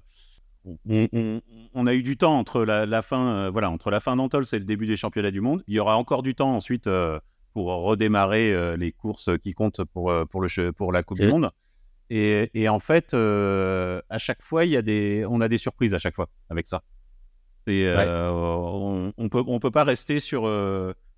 [1.74, 4.66] on, a eu du temps entre la, fin, voilà, entre la fin d'Antols et le
[4.66, 5.64] début des championnats du monde.
[5.68, 6.90] Il y aura encore du temps ensuite
[7.54, 11.52] pour redémarrer les courses qui comptent pour, pour, le, pour la Coupe du Monde.
[12.10, 15.94] Et, et, en fait, à chaque fois, il y a des, on a des surprises
[15.94, 16.84] à chaque fois avec ça.
[17.66, 20.50] Et on, on peut, on peut pas rester sur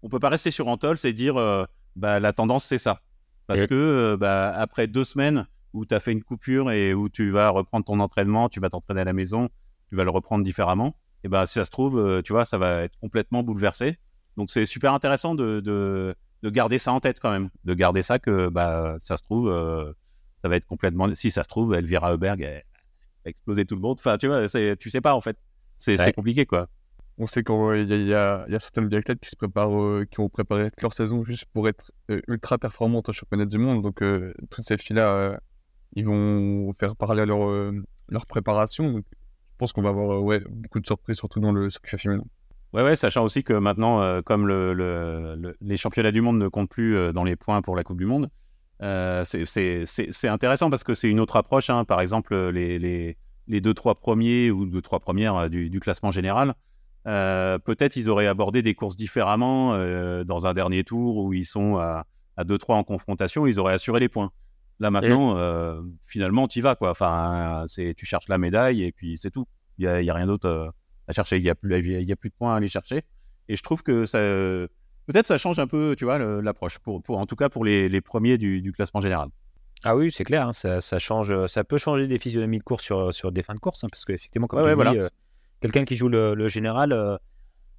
[0.02, 3.02] on peut pas rester sur Antols et dire euh, bah, la tendance c'est ça.
[3.50, 7.10] Parce que euh, bah, après deux semaines où tu as fait une coupure et où
[7.10, 9.50] tu vas reprendre ton entraînement, tu vas t'entraîner à la maison,
[9.90, 12.60] tu vas le reprendre différemment, et bah, si ça se trouve, euh, tu vois, ça
[12.60, 13.98] va être complètement bouleversé.
[14.38, 18.20] Donc c'est super intéressant de, de, garder ça en tête quand même, de garder ça
[18.20, 19.50] que bah, ça se trouve,
[20.44, 21.14] ça va être complètement.
[21.16, 23.98] Si ça se trouve, Elvira Heuberg a explosé tout le monde.
[24.00, 25.38] Enfin, tu vois, tu sais pas en fait.
[25.80, 26.68] C'est compliqué quoi.
[27.22, 30.94] On sait qu'il y, a certaines biathlètes qui se préparent, euh, qui ont préparé leur
[30.94, 33.84] saison juste pour être euh, ultra performantes au championnat du monde.
[33.84, 35.38] Donc, euh, toutes ces filles-là,
[35.96, 39.00] ils vont faire parler à leur, préparation.
[39.00, 39.02] je
[39.58, 42.24] pense qu'on va avoir beaucoup de surprises, surtout dans le circuit féminin.
[42.72, 47.12] Ouais, ouais, sachant aussi que maintenant, comme le, les championnats du monde ne comptent plus
[47.12, 48.30] dans les points pour la Coupe du Monde,
[48.80, 51.70] c'est intéressant parce que c'est une autre approche.
[51.70, 51.84] Hein.
[51.84, 56.56] Par exemple, les, les, les deux, trois premiers ou deux, trois premières du, classement général
[57.06, 61.78] peut-être ils auraient abordé des courses différemment euh, dans un dernier tour où ils sont
[61.78, 62.06] à,
[62.38, 64.32] à 2-3 en confrontation, ils auraient assuré les points.
[64.80, 66.92] Là maintenant, euh, finalement, tu y vas quoi.
[66.92, 69.46] Enfin, c'est tu cherches la médaille et puis c'est tout.
[69.78, 70.74] Il y a, rien d'autre
[71.08, 71.38] à chercher.
[71.38, 73.04] Il y a plus, y a plus de points à aller chercher.
[73.48, 76.80] Et je trouve que ça, peut-être ça change un peu, tu vois, l'approche.
[76.80, 79.30] Pour, pour, en tout cas pour les, les premiers du, du, classement général.
[79.84, 80.48] Ah oui, c'est clair.
[80.48, 83.56] Hein, ça, ça, change, ça peut changer des physionomies de course sur, sur des fins
[83.56, 85.08] de course, hein, parce qu'effectivement, comme tu dis,
[85.62, 87.18] quelqu'un qui joue le, général, euh,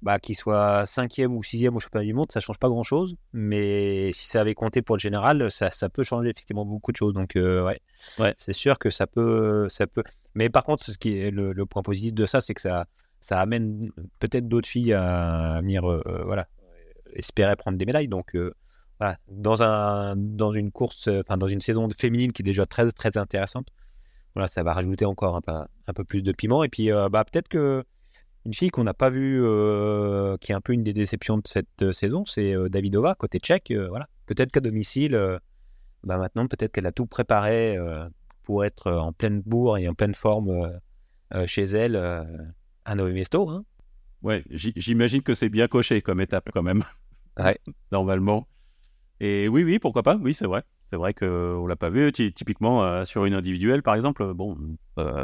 [0.01, 3.15] bah, qu'il soit cinquième ou sixième au championnat du monde, ça change pas grand chose.
[3.33, 7.13] Mais si ça avait compté pour le général, ça, peut changer effectivement beaucoup de choses.
[7.13, 7.79] Donc, euh, ouais,
[8.19, 8.33] ouais.
[8.37, 10.03] c'est sûr que ça peut, ça peut.
[10.35, 12.85] Mais par contre, ce qui est le, point positif de ça, c'est que ça,
[13.19, 16.47] ça amène peut-être d'autres filles à venir, euh, voilà,
[17.13, 18.07] espérer prendre des médailles.
[18.07, 18.35] Donc,
[18.99, 22.91] voilà, dans un, dans une course, enfin, dans une saison féminine qui est déjà très,
[22.91, 23.67] très intéressante
[24.35, 26.63] voilà, ça va rajouter encore un peu, un peu plus de piment.
[26.63, 27.83] Et puis, euh, bah, peut-être que
[28.45, 31.43] une fille qu'on n'a pas vue, euh, qui est un peu une des déceptions de
[31.45, 33.71] cette euh, saison, c'est Davidova, côté tchèque.
[33.89, 34.07] voilà.
[34.25, 35.39] Peut-être qu'à domicile,
[36.03, 37.77] bah, maintenant, peut-être qu'elle a tout préparé
[38.43, 40.79] pour être en pleine bourre et en pleine forme
[41.45, 41.95] chez elle
[42.85, 43.49] à Novi Mesto.
[43.49, 43.65] Hein.
[44.21, 46.81] Ouais, j'imagine que c'est bien coché comme étape quand même.
[47.37, 47.59] Ouais.
[47.91, 48.47] Normalement.
[49.19, 50.63] Et oui, oui, pourquoi pas, oui, c'est vrai.
[50.91, 52.11] C'est vrai qu'on l'a pas vu.
[52.11, 54.57] Typiquement, euh, sur une individuelle, par exemple, bon,
[54.99, 55.23] euh,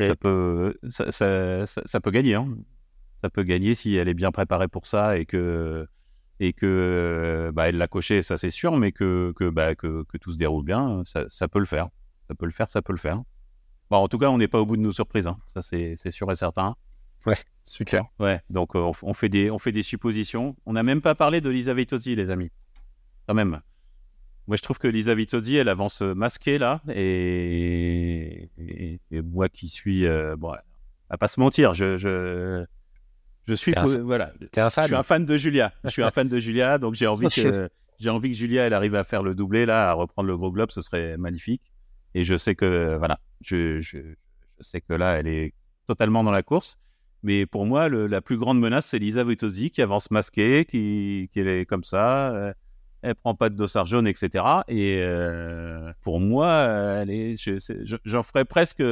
[0.00, 2.34] ça, peut, ça, ça, peut gagner.
[2.34, 2.48] Hein.
[3.22, 5.86] Ça peut gagner si elle est bien préparée pour ça et que,
[6.40, 10.18] et que bah, elle l'a coché, ça c'est sûr, mais que, que, bah, que, que,
[10.18, 11.88] tout se déroule bien, ça, peut le faire.
[12.26, 13.22] Ça peut le faire, ça peut le faire.
[13.90, 15.28] Bon, en tout cas, on n'est pas au bout de nos surprises.
[15.28, 15.38] Hein.
[15.54, 16.74] Ça, c'est sûr et certain.
[17.24, 18.04] Ouais, c'est clair.
[18.18, 20.56] Ouais, donc euh, on, fait des, on fait des suppositions.
[20.66, 22.50] On n'a même pas parlé de Lisa Vitozzi, les amis.
[23.28, 23.60] Quand même.
[24.48, 30.06] Moi, je trouve que Lisa Vitozzi, elle avance masquée là, et, et, moi qui suis,
[30.06, 30.54] euh, bon,
[31.10, 32.64] à pas se mentir, je, je,
[33.46, 34.84] je suis, voilà, un fan.
[34.84, 35.70] je suis un fan de Julia.
[35.84, 38.72] Je suis un fan de Julia, donc j'ai envie que, j'ai envie que Julia, elle
[38.72, 41.70] arrive à faire le doublé, là, à reprendre le gros globe, ce serait magnifique.
[42.14, 45.52] Et je sais que, voilà, je, je, je sais que là, elle est
[45.86, 46.78] totalement dans la course.
[47.22, 51.28] Mais pour moi, le, la plus grande menace, c'est Lisa Vitozzi qui avance masquée, qui,
[51.32, 52.54] qui est comme ça.
[53.04, 54.44] Euh, elle prend pas de dossard jaune, etc.
[54.68, 57.34] Et euh, pour moi, est,
[58.04, 58.82] j'en ferais presque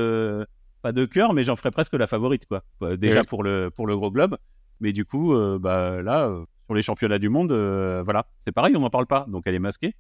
[0.83, 2.63] pas de cœur, mais j'en ferais presque la favorite, quoi.
[2.97, 4.37] Déjà pour le pour le gros globe,
[4.81, 8.53] mais du coup, euh, bah là, euh, sur les championnats du monde, euh, voilà, c'est
[8.53, 9.95] pareil, on n'en parle pas, donc elle est masquée,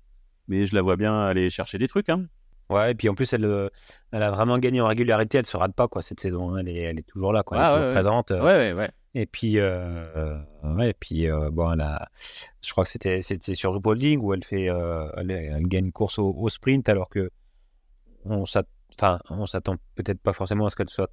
[0.48, 2.26] mais je la vois bien aller chercher des trucs, hein.
[2.68, 3.70] Ouais, et puis en plus, elle,
[4.10, 6.54] elle a vraiment gagné en régularité, elle se rate pas, quoi, cette saison.
[6.54, 6.58] hein.
[6.58, 7.58] Elle est, elle est toujours là, quoi.
[7.58, 7.94] Elle Ah, est ouais, toujours ouais.
[7.94, 8.30] présente.
[8.30, 8.90] Ouais, ouais, ouais.
[9.18, 12.06] Et puis, euh, ouais, et puis euh, bon, a,
[12.62, 16.46] je crois que c'était sur RuPaul où elle fait, euh, elle, gagne une course au,
[16.50, 17.30] sprint alors que
[18.26, 21.10] on s'attend peut-être pas forcément à ce qu'elle soit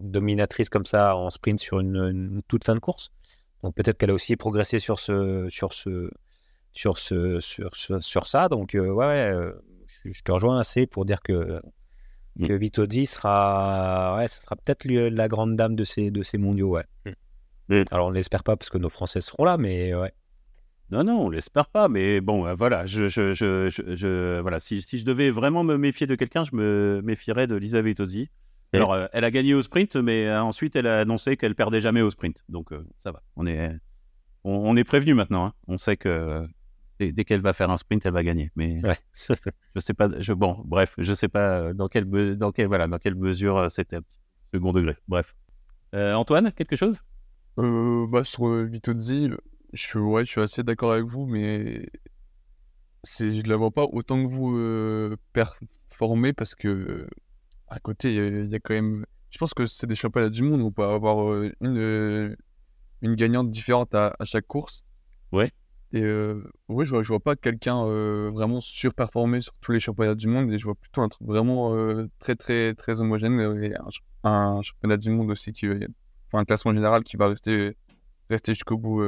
[0.00, 3.12] dominatrice comme ça en sprint sur une, toute fin de course.
[3.62, 6.10] Donc peut-être qu'elle a aussi progressé sur ce sur ce
[6.72, 7.38] sur ce
[8.00, 8.48] sur ça.
[8.48, 9.52] Donc euh, ouais, ouais, euh,
[10.06, 11.60] je te rejoins assez pour dire que
[12.36, 12.46] Mm.
[12.48, 16.70] que Vitodi sera ouais, ce sera peut-être la grande dame de ces de ces mondiaux,
[16.70, 16.84] ouais.
[17.68, 17.82] Mm.
[17.90, 20.12] Alors on l'espère pas parce que nos Français seront là, mais ouais.
[20.90, 24.82] Non, non, on l'espère pas, mais bon, euh, voilà, je, je, je, je, voilà, si,
[24.82, 28.28] si je devais vraiment me méfier de quelqu'un, je me méfierais de Lisa Vitozzi.
[28.74, 28.78] Ouais.
[28.80, 31.80] Alors, euh, elle a gagné au sprint, mais euh, ensuite, elle a annoncé qu'elle perdait
[31.80, 32.44] jamais au sprint.
[32.50, 32.68] Donc,
[32.98, 33.22] ça va.
[33.34, 33.70] On est,
[34.44, 35.46] on, on est prévenu maintenant.
[35.46, 35.52] hein.
[35.68, 36.46] On sait que
[36.98, 38.50] dès, dès qu'elle va faire un sprint, elle va gagner.
[38.56, 38.96] Mais Ouais.
[39.74, 40.08] je sais pas.
[40.20, 43.56] Je, bon, bref, je sais pas euh, dans quelle, dans quelle, voilà, dans quelle mesure
[43.56, 44.16] euh, c'était un petit
[44.54, 44.96] second degré.
[45.08, 45.34] Bref.
[45.94, 47.00] Euh, Antoine, quelque chose?
[47.58, 49.30] Euh, bah, sur Vitozzi,
[49.72, 51.86] je, suis- ouais, je suis assez d'accord avec vous, mais
[53.02, 57.06] c'est, je la vois pas autant que vous euh, performer parce que
[57.68, 59.04] à côté, il y, a- il y a quand même.
[59.30, 62.36] Je pense que c'est des championnats du monde, on peut avoir une,
[63.02, 64.84] une gagnante différente à, à chaque course.
[65.32, 65.50] Ouais.
[65.94, 69.78] Et euh, ouais, je vois, je vois pas quelqu'un euh, vraiment surperformer sur tous les
[69.78, 73.40] championnats du monde et je vois plutôt un truc vraiment euh, très, très, très homogène.
[73.62, 77.76] Et un, un championnat du monde aussi qui, enfin, un classement général qui va rester,
[78.28, 79.04] rester jusqu'au bout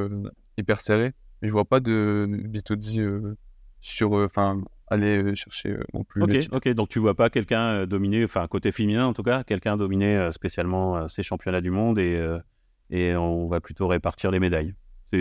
[0.56, 1.12] hyper serré.
[1.42, 3.34] Mais je vois pas de Vitozzi euh,
[3.80, 6.68] sur, enfin, aller chercher non plus Ok, ok.
[6.68, 11.08] Donc tu vois pas quelqu'un dominer, enfin côté féminin en tout cas, quelqu'un dominer spécialement
[11.08, 12.24] ces championnats du monde et
[12.90, 14.76] et on va plutôt répartir les médailles.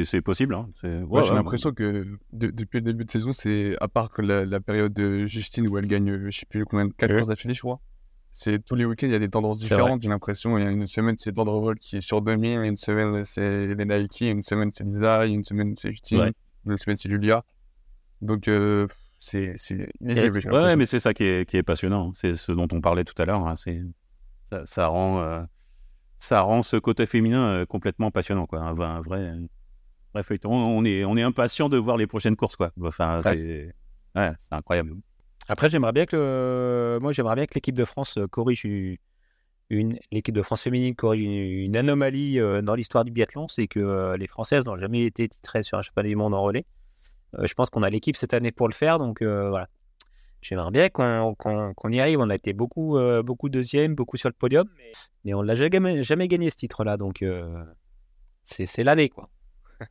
[0.05, 0.55] C'est possible.
[0.55, 0.69] Hein.
[0.83, 4.21] Ouais, j'ai ouais, l'impression que de- depuis le début de saison, c'est à part que
[4.21, 7.11] la, la période de Justine où elle gagne, euh, je sais plus combien de 4
[7.11, 7.17] Ouais.
[7.17, 7.79] courses d'affilée, je crois.
[8.31, 10.57] C'est tous les week-ends, il y a des tendances différentes, j'ai l'impression.
[10.57, 13.85] Il y a une semaine, c'est Revolt qui est sur 2000, une semaine, c'est les
[13.85, 16.31] Nike, une semaine, c'est Lisa, une semaine, c'est Justine, Ouais.
[16.65, 17.45] une semaine, c'est Julia.
[18.21, 18.87] Donc, euh,
[19.19, 19.55] c'est
[20.01, 22.09] illisible, Ouais, mais c'est ça qui est, qui est passionnant.
[22.09, 22.11] hein.
[22.13, 23.47] C'est ce dont on parlait tout à l'heure.
[23.47, 23.55] hein.
[23.55, 23.81] C'est
[24.51, 25.41] ça, ça rend euh,
[26.19, 28.59] ça rend ce côté féminin euh, complètement passionnant, quoi.
[28.59, 29.33] Un, vrai- un vrai
[30.23, 30.51] feuilleton.
[30.51, 32.71] On est on est impatient de voir les prochaines courses, quoi.
[32.81, 33.73] Enfin, c'est
[34.15, 34.95] ouais, incroyable.
[35.47, 38.65] Après, j'aimerais bien que le- moi, j'aimerais bien que l'équipe de France euh, corrige
[39.69, 43.79] une, l'équipe de France féminine corrige une, anomalie euh, dans l'histoire du biathlon, c'est que
[43.79, 46.65] euh, les Françaises n'ont jamais été titrées sur un championnat du monde en relais.
[47.37, 49.67] Euh, je pense qu'on a l'équipe cette année pour le faire, donc euh, voilà.
[50.41, 52.19] J'aimerais bien qu'on qu'on- qu'on y arrive.
[52.19, 54.91] On a été beaucoup, euh, beaucoup deuxième, beaucoup sur le podium, mais,
[55.23, 57.63] mais on l'a jamais, jamais gagné ce titre-là, donc euh,
[58.43, 59.29] c'est c'est l'année, quoi.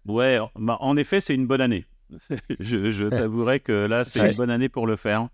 [0.07, 1.87] Ouais, bah, en effet, c'est une bonne année.
[2.61, 4.31] je je t'avouerai que là, c'est Ouais.
[4.31, 5.29] une bonne année pour le faire.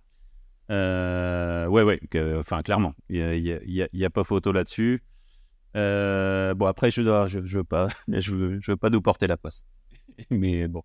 [0.70, 2.00] Euh, ouais, ouais,
[2.38, 3.60] enfin, clairement, il
[3.92, 5.02] n'y a, pas photo là-dessus.
[5.76, 9.02] Euh, bon, après, je dois, je, je veux pas, je veux, je veux pas nous
[9.02, 9.64] porter la poisse.
[10.30, 10.82] Mais bon,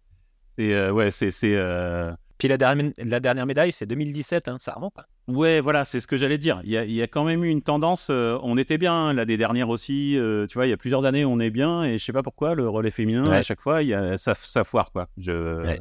[0.57, 4.57] c'est, euh, ouais, c'est, c'est, euh, Puis la dernière, la dernière médaille, c'est 2017, hein,
[4.59, 4.99] ça remonte.
[4.99, 5.03] hein.
[5.27, 6.59] Ouais, voilà, c'est ce que j'allais dire.
[6.65, 8.09] Il y, a, il y a quand même eu une tendance.
[8.11, 10.17] euh, on était bien l'année dernière aussi.
[10.17, 11.83] euh, tu vois, il y a plusieurs années, on est bien.
[11.85, 13.37] Et je sais pas pourquoi le relais féminin Ouais.
[13.37, 15.07] à chaque fois, il y a, ça, ça foire quoi.
[15.17, 15.79] Je, Ouais.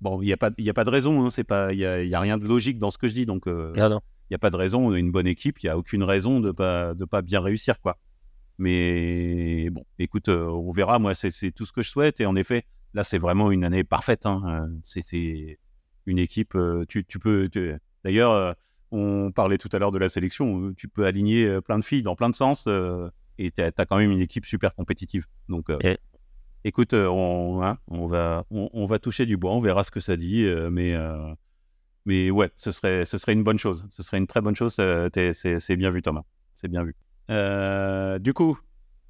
[0.00, 1.24] Bon, il y a pas, il y a pas de raison.
[1.24, 3.08] Hein, c'est pas, il y a, il y a rien de logique dans ce que
[3.08, 3.24] je dis.
[3.24, 4.00] Donc, euh, Non, non.
[4.28, 4.88] il y a pas de raison.
[4.88, 5.60] On a une bonne équipe.
[5.62, 7.96] Il y a aucune raison de pas, de pas bien réussir quoi.
[8.58, 10.98] Mais bon, écoute, on verra.
[10.98, 12.20] Moi, c'est, tout ce que je souhaite.
[12.20, 14.26] Et en effet, là, c'est vraiment une année parfaite.
[14.26, 14.68] Hein.
[14.82, 15.58] C'est
[16.06, 16.54] une équipe.
[16.54, 17.48] euh, tu, tu peux.
[17.50, 18.32] tu- D'ailleurs.
[18.32, 18.52] euh,
[18.92, 20.60] on parlait tout à l'heure de la sélection.
[20.68, 22.68] euh, Tu peux aligner plein de filles dans plein de sens
[23.36, 25.26] et tu as, quand même une équipe super compétitive.
[25.48, 25.70] Donc,
[26.62, 29.98] écoute, on, hein, on, va, on, on va toucher du bois, on verra ce que
[29.98, 30.48] ça dit.
[30.70, 30.94] mais,
[32.06, 33.86] mais ouais, ce serait, ce serait une bonne chose.
[33.90, 34.74] Ce serait une très bonne chose.
[34.76, 36.22] C'est bien vu, Thomas.
[36.54, 36.94] C'est bien vu.
[37.28, 38.56] Euh, du coup,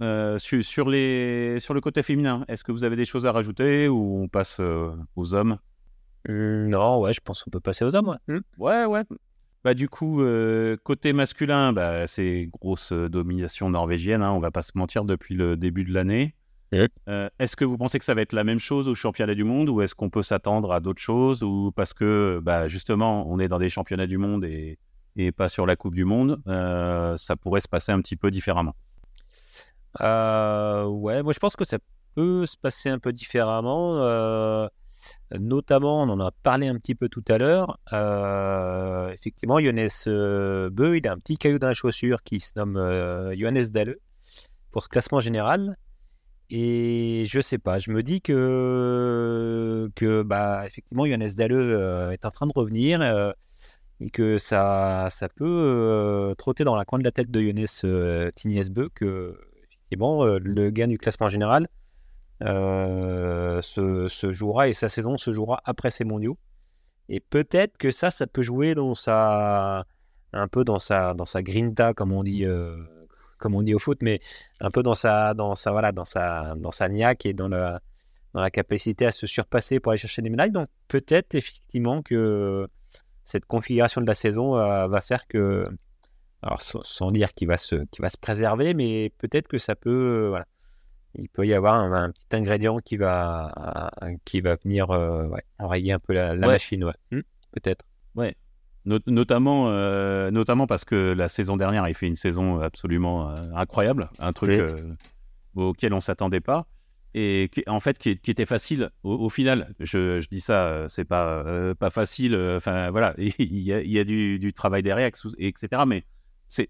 [0.03, 3.33] euh, su- sur, les, sur le côté féminin, est-ce que vous avez des choses à
[3.33, 5.59] rajouter ou on passe euh, aux hommes?
[6.29, 8.17] Non, ouais, je pense qu'on peut passer aux hommes.
[8.29, 8.41] ouais.
[8.59, 9.05] Ouais, ouais.
[9.67, 14.53] Bah, du coup, euh, côté masculin, bah, c'est grosse euh, domination norvégienne, hein, on va
[14.53, 16.37] pas se mentir, depuis le début de l'année.
[16.73, 19.69] est-ce que vous pensez que ça va être la même chose au championnat du monde
[19.69, 23.49] ou est-ce qu'on peut s'attendre à d'autres choses ou parce que bah, justement on est
[23.49, 24.79] dans des championnats du monde et,
[25.17, 28.75] et pas sur la Coupe du Monde, ça pourrait se passer un petit peu différemment?
[29.99, 31.79] Ouais, moi je pense que ça
[32.15, 33.97] peut se passer un peu différemment.
[35.39, 37.79] Notamment, on en a parlé un petit peu tout à l'heure.
[39.13, 39.89] effectivement, Johannes
[40.71, 42.77] Beu, il a un petit caillou dans la chaussure qui se nomme
[43.37, 43.97] Johannes Dalle
[44.71, 45.77] pour ce classement général.
[46.49, 51.31] Et je sais pas, je me dis que, que bah, effectivement, Johannes
[52.13, 53.03] est en train de revenir
[54.01, 58.91] et que ça, ça peut trotter dans la coin de la tête de Johannes Tiniesbeu
[58.95, 61.69] que effectivement, le gain du classement général
[62.43, 66.39] euh, se, jouera et sa saison se jouera après ces mondiaux.
[67.09, 69.87] Et peut-être que ça, ça peut jouer dans sa,
[70.33, 72.77] un peu dans sa, dans sa grinta, comme on dit, euh,
[73.39, 74.19] comme on dit au foot, mais
[74.61, 77.81] un peu dans sa, dans sa, voilà, dans sa, dans sa niaque et dans la,
[78.35, 80.51] dans la capacité à se surpasser pour aller chercher des médailles.
[80.51, 82.69] Donc peut-être effectivement que
[83.25, 85.69] cette configuration de la saison euh, va faire que,
[86.43, 90.35] alors sans, dire qu'il va se, qu'il va se préserver, mais peut-être que ça peut,
[91.19, 93.91] il peut y avoir un, petit ingrédient qui va,
[94.25, 96.95] qui va venir euh, enrayer un peu la, machine, ouais.
[97.11, 97.21] Hmm,
[97.53, 97.85] peut-être.
[98.15, 98.37] Ouais.
[98.85, 104.11] notamment, euh, notamment parce que la saison dernière, il fait une saison absolument euh, incroyable,
[104.19, 104.61] un truc
[105.55, 106.67] auquel on s'attendait pas
[107.15, 109.75] et qui, en fait qui, était facile au, final.
[109.81, 111.45] Je, dis ça, c'est pas
[111.79, 112.37] pas facile.
[112.57, 115.83] Enfin voilà, il y a, il y a du, du, travail derrière, etc.
[115.87, 116.05] Mais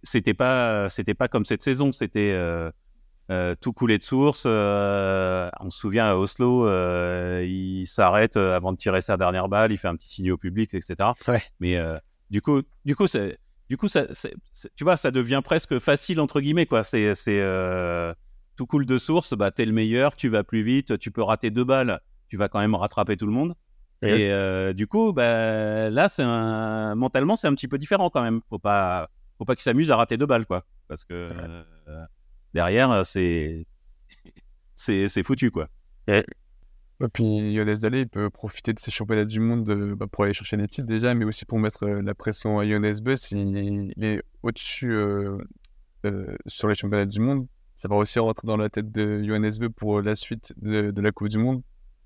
[0.05, 0.89] c'était pas
[1.19, 1.93] pas comme cette saison.
[1.93, 2.33] C'était
[3.29, 4.45] euh, tout coulé de source.
[4.47, 9.73] Euh, on se souvient à Oslo, euh, il s'arrête avant de tirer sa dernière balle,
[9.73, 11.11] il fait un petit signe au public, etc.
[11.59, 11.79] Mais
[12.31, 14.07] du coup, du coup, c'est, du coup, ça,
[14.77, 16.85] tu vois, ça devient presque facile entre guillemets, quoi.
[16.85, 17.43] C'est, c'est
[18.57, 19.35] tout coule de source.
[19.35, 22.49] Bah, t'es le meilleur, tu vas plus vite, tu peux rater deux balles, tu vas
[22.49, 23.55] quand même rattraper tout le monde.
[24.03, 24.31] Et
[24.75, 26.95] du coup, bah, là, c'est un...
[26.95, 28.41] mentalement, c'est un petit peu différent quand même.
[28.49, 30.65] Faut pas, faut pas qu'il s'amuse à rater deux balles, quoi.
[30.87, 31.31] Parce que
[32.57, 33.67] derrière, euh, c'est
[34.75, 35.69] c'est foutu, quoi.
[36.09, 36.25] Et
[37.13, 39.65] puis Johannes Dalle, il peut profiter de ces championnats du monde
[39.97, 42.67] bah, pour aller chercher des titres déjà, mais aussi pour mettre euh, la pression à
[42.67, 43.31] Johannes Bus.
[43.33, 45.39] Il, est au-dessus euh,
[46.47, 47.47] sur les championnats du monde.
[47.75, 51.13] Ça va aussi rentrer dans la tête de Johannes Beu pour la suite de, la
[51.13, 51.63] Coupe du Monde.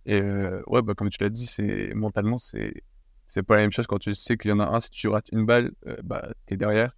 [0.07, 0.20] Et
[0.66, 2.82] ouais, bah, comme tu l'as dit, c'est mentalement, c'est
[3.28, 5.07] c'est pas la même chose quand tu sais qu'il y en a un, si tu
[5.07, 5.70] rates une balle,
[6.03, 6.96] bah, tu es derrière.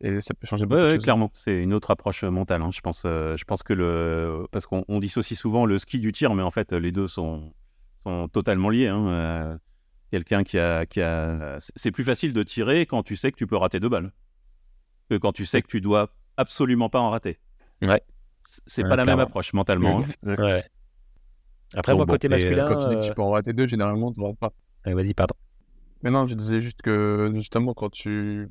[0.00, 1.02] Et ça peut changer beaucoup de choses.
[1.02, 2.62] clairement, c'est une autre approche euh, mentale.
[2.62, 2.70] Hein.
[2.72, 4.46] Je, pense, euh, je pense que le.
[4.52, 7.54] Parce qu'on dissocie souvent le ski du tir, mais en fait, les deux sont,
[8.02, 8.88] sont totalement liés.
[8.88, 9.06] Hein.
[9.08, 9.58] Euh,
[10.10, 10.84] quelqu'un qui a.
[10.84, 11.56] Qui a...
[11.58, 14.12] C'est plus facile de tirer quand tu sais que tu peux rater deux balles
[15.08, 17.38] que quand tu sais que tu dois absolument pas en rater.
[17.80, 18.02] Ouais.
[18.66, 20.02] C'est pas la même approche mentalement.
[20.24, 20.36] Hein.
[20.36, 20.64] Ouais.
[21.74, 22.68] Après, moi, côté masculin.
[22.68, 24.52] Quand tu dis que tu peux en rater deux, généralement, tu ne rates pas.
[24.84, 25.34] Vas-y, pardon.
[26.02, 28.48] Mais non, je disais juste que justement, quand tu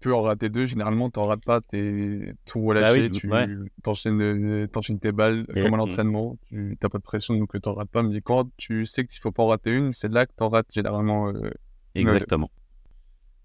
[0.00, 3.32] peux en rater deux, généralement, tu n'en rates pas, tu es tout relâché, bah tu
[3.32, 7.74] euh, t'enchaînes, tes balles comme à l'entraînement, tu n'as pas de pression, donc tu n'en
[7.74, 8.02] rates pas.
[8.02, 10.42] Mais quand tu sais qu'il ne faut pas en rater une, c'est là que tu
[10.42, 11.28] en rates généralement.
[11.28, 11.50] Euh,
[11.94, 12.50] Exactement.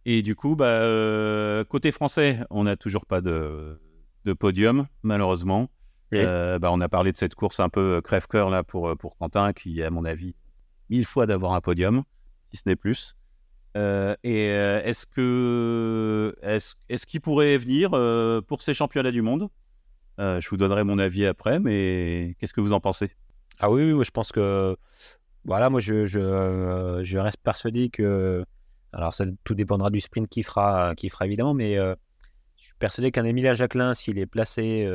[0.05, 3.79] Et du coup, bah, euh, côté français, on n'a toujours pas de,
[4.25, 5.69] de podium, malheureusement.
[6.11, 9.81] bah, on a parlé de cette course un peu crève-cœur là pour, pour Quentin, qui,
[9.81, 10.35] à mon avis,
[10.89, 12.03] mille fois d'avoir un podium,
[12.51, 13.15] si ce n'est plus.
[13.77, 19.49] Euh, et euh, est-ce que est-ce, qu'il pourrait venir euh, pour ces championnats du monde?
[20.19, 23.09] Je vous donnerai mon avis après, mais qu'est-ce que vous en pensez?
[23.59, 24.77] Ah oui, oui, je pense que
[25.45, 28.45] voilà, moi je, je, je, reste persuadé que
[28.93, 31.95] alors ça tout dépendra du sprint qui fera qui fera évidemment, mais je
[32.63, 34.87] suis persuadé qu'un Emilien Jacquelin, s'il est placé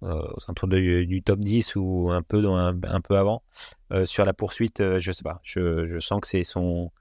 [0.00, 3.42] au centre du top 10 ou un peu dans un, peu avant
[4.04, 6.92] sur la poursuite, je sais pas, je, je sens que c'est son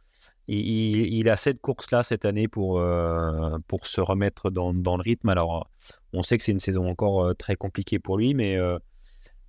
[0.47, 5.29] il, a cette course-là cette année pour, euh, pour se remettre dans, dans, le rythme.
[5.29, 5.69] Alors,
[6.13, 8.79] on sait que c'est une saison encore euh, très compliquée pour lui, mais, euh,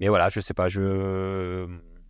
[0.01, 0.69] mais voilà, je sais pas.
[0.69, 1.67] Je,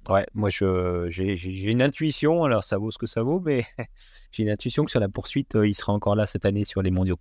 [0.09, 2.45] ouais, moi, j'ai une intuition.
[2.45, 3.65] Alors, ça vaut ce que ça vaut, mais
[4.33, 6.91] j'ai une intuition que sur la poursuite, il sera encore là cette année sur les
[6.91, 7.19] mondiaux.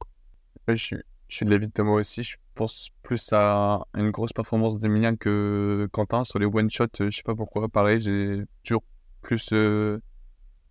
[0.69, 0.97] je, suis,
[1.27, 2.23] je suis de l'avis de Thomas aussi.
[2.23, 6.87] Je pense plus à une grosse performance d'Emilien que Quentin sur les one-shots.
[6.97, 7.67] Je sais pas pourquoi.
[7.67, 8.83] Pareil, j'ai toujours
[9.21, 9.51] plus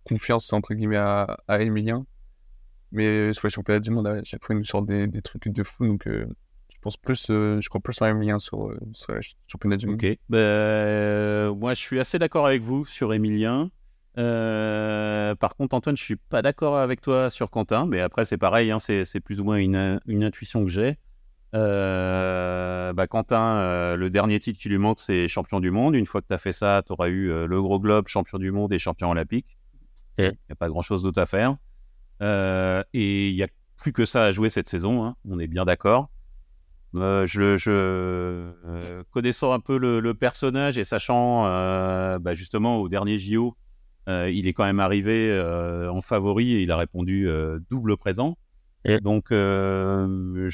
[0.07, 2.07] confiance entre guillemets à, à Emilien.
[2.93, 5.49] Mais sur les championnats du monde, à chaque fois, il nous sort des, des trucs
[5.49, 5.87] de fou.
[5.87, 6.27] Donc, euh,
[6.73, 9.87] je pense plus, euh, je crois plus à Emilien sur, euh, sur les championnats du
[9.87, 9.97] monde.
[10.03, 10.19] Ok.
[10.29, 13.71] Ben, moi, je suis assez d'accord avec vous sur Emilien.
[14.15, 17.87] par contre, Antoine, je suis pas d'accord avec toi sur Quentin.
[17.87, 20.97] Mais après, c'est pareil, hein, c'est plus ou moins une, une intuition que j'ai.
[21.55, 25.95] Euh, bah, Quentin, euh, le dernier titre qui lui manque, c'est champion du monde.
[25.95, 28.39] Une fois que tu as fait ça, tu auras eu euh, le gros globe, champion
[28.39, 29.56] du monde et champion olympique.
[30.19, 31.57] Il n'y a pas grand-chose d'autre à faire.
[32.23, 35.47] Euh, et il n'y a plus que ça à jouer cette saison, hein, on est
[35.47, 36.11] bien d'accord.
[36.95, 41.43] Euh, je, je euh, connaissant un peu le, le personnage et sachant
[42.19, 43.57] bah, justement au dernier JO,
[44.09, 45.39] il est quand même arrivé
[45.91, 47.29] en favori et il a répondu
[47.71, 48.39] double présent.
[49.03, 50.51] Donc je,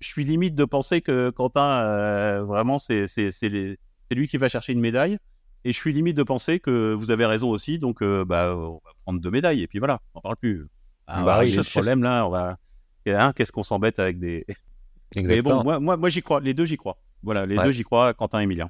[0.00, 3.06] suis limite de penser que Quentin vraiment c'est
[4.10, 5.18] lui qui va chercher une médaille.
[5.64, 8.80] Et je suis limite de penser que vous avez raison aussi, donc euh, bah, on
[8.84, 10.66] va prendre deux médailles et puis voilà, on parle plus.
[11.06, 11.72] Ah, Bah bah, oui, ce bien sûr.
[11.80, 12.56] problème là, on va.
[13.06, 14.44] Hein, Qu'est-ce qu'on s'embête avec des.
[15.16, 15.64] Mais bon, Exactement.
[15.64, 16.40] moi, moi, moi j'y crois.
[16.40, 16.98] Les deux, j'y crois.
[17.22, 17.64] Voilà, les Ouais.
[17.64, 18.12] deux, j'y crois.
[18.14, 18.68] Quentin et Emilien.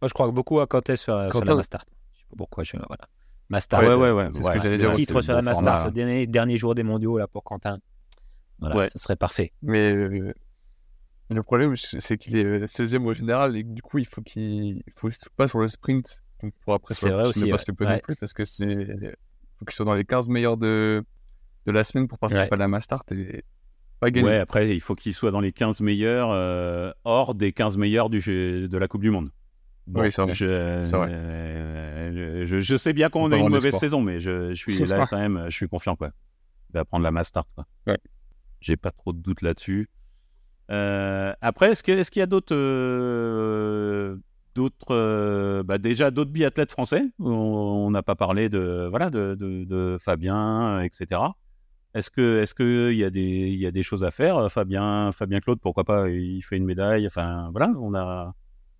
[0.00, 1.46] Moi, je crois beaucoup à Quentin sur, sur Quentin.
[1.46, 1.84] la Mastart.
[2.14, 2.62] Je sais pas pourquoi.
[2.64, 3.08] Je, voilà.
[3.48, 3.82] Mastart.
[3.82, 4.28] Ouais, ouais, ouais.
[4.32, 4.54] c'est ce ouais.
[4.54, 5.86] que j'allais dire titre sur la format.
[5.86, 7.78] le dernier, dernier jour des mondiaux là pour Quentin.
[8.60, 8.88] Voilà, Ouais.
[8.90, 9.52] ce serait parfait.
[9.62, 10.34] Mais euh,
[11.30, 14.42] le problème, c'est qu'il est 16e au général et du coup, il faut qu'il
[14.76, 16.22] il faut pas sur le sprint.
[16.42, 17.58] Donc pour après, C'est vrai aussi, ne pas ouais.
[17.58, 17.94] se le peut Ouais.
[17.94, 19.16] non plus parce que c'est
[19.58, 21.04] faut qu'il soit dans les 15 meilleurs de,
[21.66, 22.52] de la semaine pour participer Ouais.
[22.54, 23.42] à la Mastart et
[24.00, 24.28] pas gagner.
[24.28, 28.08] Ouais, après, il faut qu'il soit dans les 15 meilleurs, euh, hors des 15 meilleurs
[28.08, 29.30] du, de la Coupe du Monde.
[29.88, 30.32] Oui, c'est vrai.
[30.34, 31.08] Je, C'est vrai.
[31.10, 34.86] euh, je, je sais bien qu'on a une mauvaise saison, mais je, je suis C'est
[34.86, 35.96] là quand même, je suis confiant.
[35.96, 36.10] Quoi.
[36.70, 37.46] Il va prendre la Mastart.
[37.54, 37.66] Quoi.
[38.60, 39.88] J'ai pas trop de doutes là-dessus.
[40.70, 42.54] Euh, après, est-ce que- est-ce qu'il y a d'autres.
[42.54, 44.16] euh,
[44.54, 47.04] d'autres euh, bah déjà d'autres biathlètes français?
[47.20, 51.20] On n'a pas parlé de voilà de, de, de Fabien etc
[51.94, 54.50] est-ce que est-ce que il y a des il y a des choses à faire?
[54.52, 56.08] Fabien Fabien Claude pourquoi pas?
[56.10, 57.06] Il fait une médaille.
[57.06, 58.34] Enfin voilà on a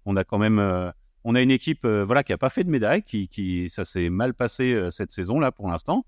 [0.04, 0.90] on a quand même euh,
[1.24, 3.84] on a une équipe euh, voilà qui a pas fait de médaille qui qui ça
[3.84, 6.04] s'est mal passé euh, cette saison là pour l'instant.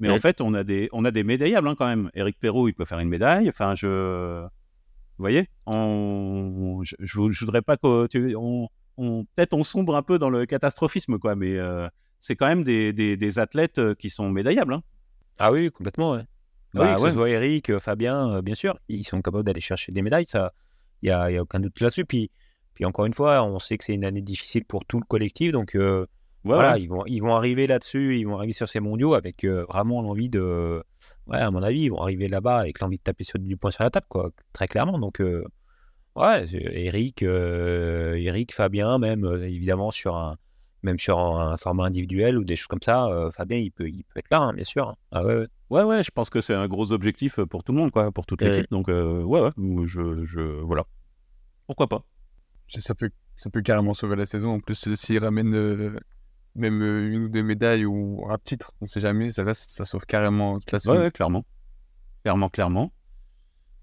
[0.00, 0.14] Mais Ouais.
[0.16, 2.10] en fait on a des on a des médaillables hein, quand même.
[2.14, 3.48] Eric Perrault il peut faire une médaille.
[3.48, 4.44] Enfin je
[5.18, 9.96] vous voyez on je, je, je voudrais pas que tu- on, on peut-être on sombre
[9.96, 11.88] un peu dans le catastrophisme quoi mais euh,
[12.20, 14.82] c'est quand même des, des, des athlètes euh, qui sont médaillables hein.
[15.40, 16.12] Ah oui, complètement.
[16.12, 16.20] Ouais.
[16.22, 17.08] Ah Bah oui, que ouais.
[17.10, 20.26] ce soit Eric, euh, Fabien, euh, bien sûr, ils sont capables d'aller chercher des médailles.
[20.28, 20.52] Ça,
[21.02, 22.04] il y a, y a aucun doute là-dessus.
[22.04, 22.30] Puis,
[22.72, 25.50] puis encore une fois, on sait que c'est une année difficile pour tout le collectif,
[25.50, 26.06] donc euh,
[26.44, 26.82] Ouais, voilà, ouais.
[26.82, 30.02] ils vont, ils vont arriver là-dessus, ils vont arriver sur ces mondiaux avec euh, vraiment
[30.02, 30.82] l'envie de,
[31.26, 33.70] ouais, à mon avis, ils vont arriver là-bas avec l'envie de taper sur, du poing
[33.70, 34.98] sur la table, quoi, très clairement.
[34.98, 35.44] Donc, euh,
[36.16, 40.36] ouais, c'est- Eric, euh, Eric, Fabien, même euh, évidemment sur un,
[40.82, 43.88] même sur un, un format individuel ou des choses comme ça, euh, Fabien, il peut,
[43.88, 44.94] il peut être là, hein, bien sûr.
[45.12, 45.82] Ah ouais, ouais.
[45.82, 48.42] Ouais, je pense que c'est un gros objectif pour tout le monde, quoi, pour toute
[48.42, 48.70] l'équipe.
[48.70, 50.84] Donc, euh, ouais, ouais, je, je, voilà.
[51.66, 52.04] Pourquoi pas
[52.68, 54.50] Ça peut, ça peut carrément sauver la saison.
[54.50, 55.98] En plus, s'il ramène euh,
[56.54, 60.06] même euh, une ou deux médailles ou un titre, on sait jamais, ça, ça, sauve
[60.06, 60.92] carrément saison.
[60.92, 61.44] Ouais, ouais, clairement.
[62.22, 62.92] Clairement, clairement.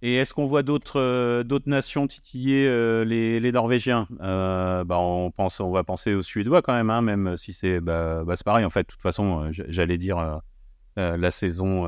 [0.01, 4.07] Et est-ce qu'on voit d'autres euh, d'autres nations titiller euh, les, les Norvégiens?
[4.21, 7.79] Euh, bah, on, pense, on va penser aux Suédois quand même, hein, même si c'est
[7.79, 8.65] bah, bah, pareil.
[8.65, 10.41] En fait, de toute façon, j'allais dire
[10.97, 11.85] la saison.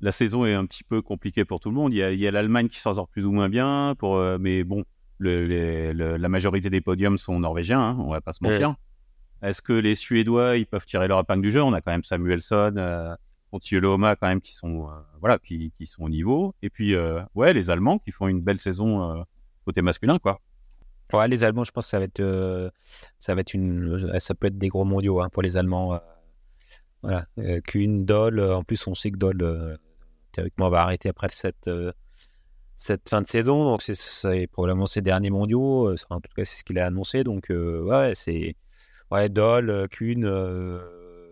[0.00, 1.94] la saison est un petit peu compliquée pour tout le monde.
[1.94, 4.84] Il y a, l'Allemagne qui s'en sort plus ou moins bien, pour, mais bon,
[5.16, 8.74] le, les- le- la majorité des podiums sont norvégiens, hein, on va pas se mentir.
[9.44, 11.62] Est-ce que les Suédois, ils peuvent tirer leur épingle du jeu?
[11.62, 13.14] On a quand même Samuelson, euh,
[13.52, 16.54] quand même qui sont, euh, voilà, qui, sont au niveau.
[16.62, 19.22] Et puis, euh, ouais, les Allemands qui font une belle saison euh,
[19.66, 20.40] côté masculin, quoi.
[21.12, 22.72] Ouais, les Allemands, je pense que ça va être,
[23.18, 26.00] ça va être une, ça peut être des gros mondiaux hein, pour les Allemands.
[27.02, 28.38] voilà, Doll.
[28.38, 29.76] euh, en plus, on sait que Doll, euh,
[30.32, 31.70] théoriquement, va arrêter après cette,
[32.76, 33.64] cette fin de saison.
[33.64, 35.94] Donc, c'est- probablement ses derniers mondiaux.
[36.08, 37.22] En tout cas, c'est ce qu'il a annoncé.
[37.22, 38.56] Donc, ouais, c'est,
[39.10, 40.24] ouais, Doll, euh, Kuhn.
[40.24, 40.80] euh,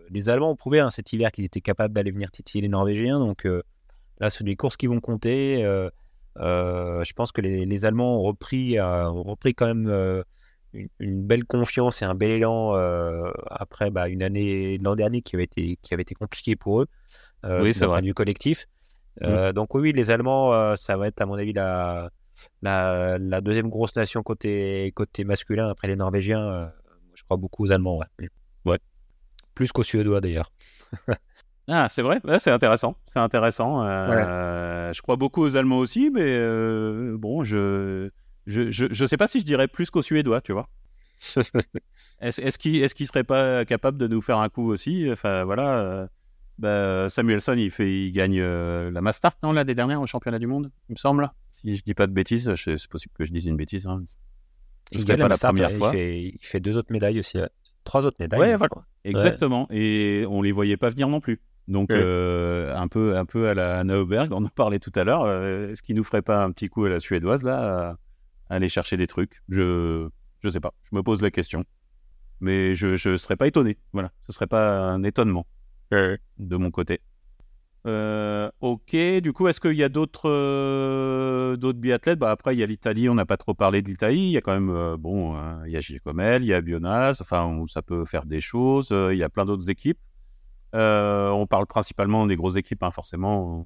[0.09, 3.19] les Allemands ont prouvé hein, cet hiver qu'ils étaient capables d'aller venir titiller les Norvégiens.
[3.19, 3.63] Donc, euh,
[4.19, 5.63] là, c'est des courses qui vont compter.
[6.37, 10.23] je pense que les, les Allemands ont repris, ont repris quand même
[10.73, 15.35] une, belle confiance et un bel élan euh, après bah, une année l'an dernier qui
[15.35, 16.87] avait été qui avait été compliquée pour eux.
[17.45, 18.01] euh, Oui, c'est vrai.
[18.01, 18.65] vue collectif.
[19.21, 22.09] Euh, Donc oui, les Allemands, ça va être à mon avis la,
[22.61, 26.71] la, la deuxième grosse nation côté côté masculin après les Norvégiens.
[27.15, 27.99] Je crois beaucoup aux Allemands.
[27.99, 28.29] Ouais.
[28.65, 28.79] Ouais.
[29.55, 30.51] Plus qu'aux Suédois d'ailleurs.
[31.69, 33.83] Ah, c'est vrai, ouais, c'est intéressant, c'est intéressant.
[33.85, 38.09] Euh, Je crois beaucoup aux Allemands aussi, mais euh, bon, je,
[38.47, 40.67] je, je, je sais pas si je dirais plus qu'aux Suédois, tu vois.
[42.19, 45.09] Est-ce est-ce qu'ils est qu'ils seraient pas capables de nous faire un coup aussi?
[45.09, 46.07] Enfin voilà, euh,
[46.57, 50.47] bah, Samuelson il fait, il gagne euh, la Mastart non l'année dernière au championnat du
[50.47, 51.29] monde, il me semble.
[51.51, 53.87] Si je dis pas de bêtises, c'est possible que je dise une bêtise.
[53.87, 54.03] Hein.
[54.93, 55.89] Ce Il pas la première fois.
[55.89, 57.37] Il fait, il fait deux autres médailles aussi.
[57.39, 57.49] ouais.
[57.83, 58.39] Trois autres médailles.
[58.39, 58.69] Ouais, je voilà.
[58.69, 58.85] crois.
[59.03, 59.67] Exactement.
[59.71, 61.41] Et on les voyait pas venir non plus.
[61.67, 61.97] Donc, Ouais.
[61.99, 65.23] euh, un, peu, un peu à la Anna Auberg, on en parlait tout à l'heure.
[65.23, 67.97] euh, Est-ce qu'il nous ferait pas un petit coup à la suédoise, là,
[68.49, 70.07] à, aller chercher des trucs Je
[70.41, 70.73] je sais pas.
[70.91, 71.63] Je me pose la question.
[72.41, 73.77] Mais je ne serais pas étonné.
[73.93, 74.11] Voilà.
[74.27, 75.45] Ce serait pas un étonnement
[75.91, 76.99] de mon côté.
[77.85, 82.17] Euh, ok, du coup, est-ce qu'il y a d'autres euh, d'autres biathlètes?
[82.17, 84.19] Bah, Après, il y a l'Italie, on n'a pas trop parlé de l'Italie.
[84.27, 86.61] Il y a quand même, euh, bon, euh, il y a Giacomel, il y a
[86.61, 88.89] Bionas, enfin, on- ça peut faire des choses.
[89.11, 89.99] il y a plein d'autres équipes.
[90.73, 93.59] On parle principalement des grosses équipes, hein, forcément.
[93.59, 93.65] On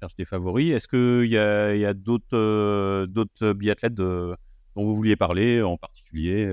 [0.00, 0.72] cherche des favoris.
[0.72, 4.34] Est-ce qu'il y a, il y a d'autres d'autres biathlètes de-
[4.74, 6.46] dont vous vouliez parler en particulier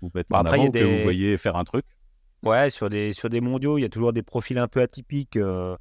[0.00, 1.84] Vous en après, il y a avant, que vous voyez faire un truc?
[2.42, 5.36] Ouais, sur des, sur des mondiaux, il y a toujours des profils un peu atypiques,
[5.36, 5.76] euh,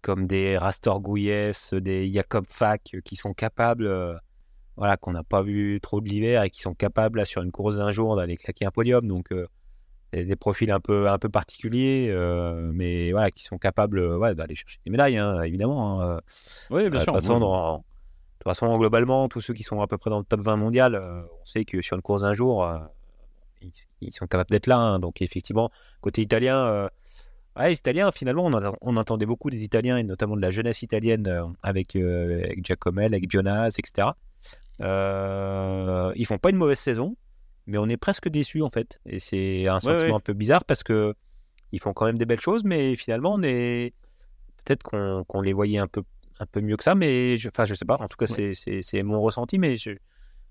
[0.00, 4.14] comme des Rastor des Jacob Fak, euh, qui sont capables, euh,
[4.76, 7.50] voilà, qu'on n'a pas vu trop de l'hiver et qui sont capables, là, sur une
[7.50, 9.06] course d'un jour, d'aller claquer un podium.
[9.06, 9.46] Donc, euh,
[10.12, 12.10] des, des profils un peu, un peu particuliers,
[12.72, 16.00] mais voilà, qui sont capables ouais, d'aller chercher des médailles, hein, évidemment.
[16.02, 16.20] hein.
[16.70, 17.82] Oui, De façon, dans- de
[18.44, 20.96] toute façon, globalement, tous ceux qui sont à peu près dans le top 20 mondial,
[20.96, 22.62] on sait que sur une course d'un jour,
[23.62, 24.76] ils, ils sont capables d'être là.
[24.76, 24.98] hein.
[24.98, 26.88] Donc, effectivement, côté italien, euh,
[27.56, 30.50] ouais, les Italiens, finalement, on, en- on entendait beaucoup des Italiens, et notamment de la
[30.50, 34.08] jeunesse italienne euh, avec, euh, avec Giacomel, avec Jonas, etc.
[34.80, 37.16] Euh, ils font pas une mauvaise saison,
[37.66, 39.00] mais on est presque déçus, en fait.
[39.06, 40.16] Et c'est un sentiment ouais.
[40.16, 41.14] un peu bizarre parce que
[41.72, 43.92] ils font quand même des belles choses, mais finalement, on est
[44.64, 46.02] peut-être qu'on les voyait un peu
[46.40, 47.96] un peu mieux que ça, mais je, enfin, je sais pas.
[47.98, 49.98] En tout cas, c'est- mon ressenti, mais je, ouais,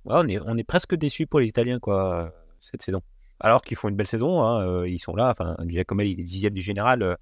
[0.06, 2.34] on est on est presque déçus pour les Italiens quoi
[2.68, 3.02] cette saison.
[3.40, 5.30] Alors qu'ils font une belle saison, hein, euh, ils sont là.
[5.30, 7.04] Enfin, Giacomelli, il est dixième du général.
[7.04, 7.16] euh,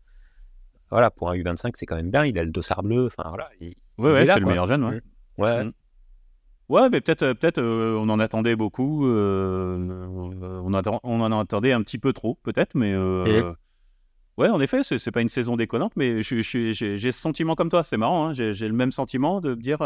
[0.92, 2.26] voilà, pour un U25, c'est quand même bien.
[2.26, 3.08] Il a le dossard bleu.
[3.08, 3.50] Enfin, voilà.
[3.60, 5.02] il- Ouais, c'est le meilleur jeune, ouais.
[5.38, 5.64] Ouais.
[5.66, 5.74] Mm.
[6.70, 9.06] Ouais, mais peut-être, euh, peut-être, euh, on en attendait beaucoup.
[9.08, 9.78] euh,
[10.10, 10.74] on,
[11.04, 13.54] on en attendait un petit peu trop, peut-être, mais euh,
[14.38, 17.84] ouais, en effet, c'est, pas une saison déconnante, mais j'ai, ce sentiment comme toi.
[17.84, 19.80] C'est marrant, hein, j'ai, le même sentiment de me dire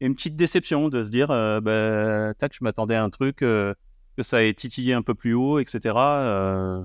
[0.00, 3.44] une petite déception, de se dire, bah, tac, je m'attendais à un truc
[4.16, 5.94] que ça ait titillé un peu plus haut, etc.
[5.96, 6.84] Euh,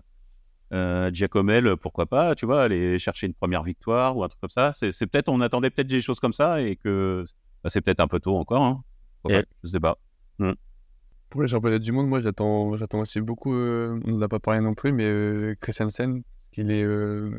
[0.71, 4.49] euh, Giacomel, pourquoi pas, tu vois, aller chercher une première victoire ou un truc comme
[4.49, 4.71] ça.
[4.73, 7.25] C'est, peut-être, on attendait peut-être des choses comme ça et que
[7.63, 8.63] bah, c'est peut-être un peu tôt encore.
[8.63, 8.83] Hein.
[9.29, 9.97] Et- pas, je sais pas.
[11.29, 13.53] Pour les championnats du monde, moi j'attends, j'attends aussi beaucoup.
[13.53, 16.23] euh, on n'en a pas parlé non plus, mais euh, Christiansen,
[16.53, 17.37] il est, euh,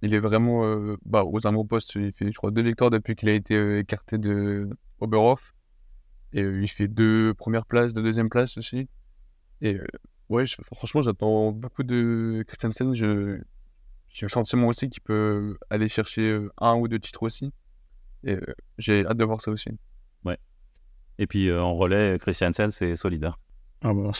[0.00, 0.62] il est vraiment
[1.04, 1.96] bah, aux avant-postes.
[1.96, 4.70] Il fait, je crois, deux victoires depuis qu'il a été écarté de
[5.00, 5.54] Oberhof.
[6.32, 8.88] Et il fait deux premières places, deux deuxième places aussi.
[9.60, 9.84] Et euh,
[10.28, 12.94] ouais, je- franchement, j'attends beaucoup de Christiansen.
[12.94, 13.38] Je,
[14.08, 17.52] j'ai le sentiment aussi qu'il peut aller chercher euh, un ou deux titres aussi.
[18.24, 18.40] Et euh,
[18.78, 19.70] j'ai hâte de voir ça aussi.
[21.18, 23.24] Et puis euh, en relais, Christiansen, c'est solide.
[23.24, 23.34] hein.
[23.82, 24.10] Ah bah,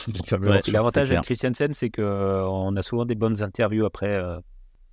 [0.49, 0.63] Ouais.
[0.73, 4.39] L'avantage avec Christiansen, c'est qu'on a souvent des bonnes interviews après, euh,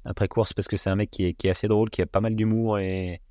[0.03, 2.05] après course parce que c'est un mec qui est, qui est assez drôle, qui a
[2.05, 3.21] pas mal d'humour et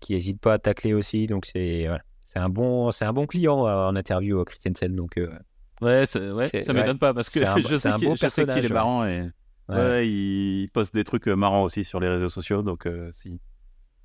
[0.00, 1.26] qui n'hésite pas à tacler aussi.
[1.26, 2.04] Donc c'est voilà.
[2.24, 4.94] c'est un, bon, c'est un bon client en interview, Christiansen.
[4.94, 5.36] Donc euh,
[5.84, 8.20] Ouais, ouais, ça m'étonne pas parce que un- je c'est sais un qu'il beau je
[8.20, 9.20] sais qu'il personnage, est marrant et
[9.68, 9.76] ouais.
[9.76, 12.62] ouais, il poste des trucs euh, marrants aussi sur les réseaux sociaux.
[12.62, 13.40] Donc euh, si,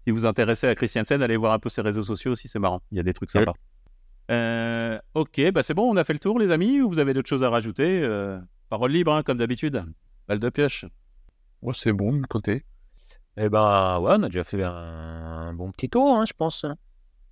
[0.03, 2.59] si vous vous intéressez à Christiansen, allez voir un peu ses réseaux sociaux aussi, c'est
[2.59, 2.82] marrant.
[2.91, 3.53] Il y a des trucs sympas.
[4.32, 6.82] Euh, ok, bah c'est bon, on a fait le tour, les amis.
[6.82, 9.84] Ou vous avez d'autres choses à rajouter Euh, Parole libre, hein, comme d'habitude.
[10.27, 10.86] Balle de pioche.
[11.63, 12.63] Ouais, c'est bon de mon côté.
[13.38, 16.65] Eh ben ouais, on a déjà fait un, un bon petit tour, hein, je pense.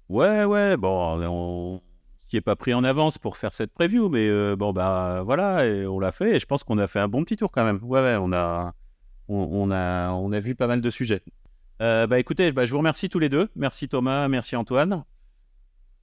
[0.10, 1.82] Ouais, ouais, bon, on
[2.28, 5.66] qui est pas pris en avance pour faire cette preview, mais euh, bon, bah voilà,
[5.66, 7.64] et on l'a fait, et je pense qu'on a fait un bon petit tour quand
[7.64, 7.80] même.
[7.84, 8.74] Ouais, ouais, on a,
[9.30, 11.22] on, on a, on a vu pas mal de sujets.
[11.82, 13.48] Euh, bah écoutez, bah, je vous remercie tous les deux.
[13.56, 15.04] Merci Thomas, merci Antoine.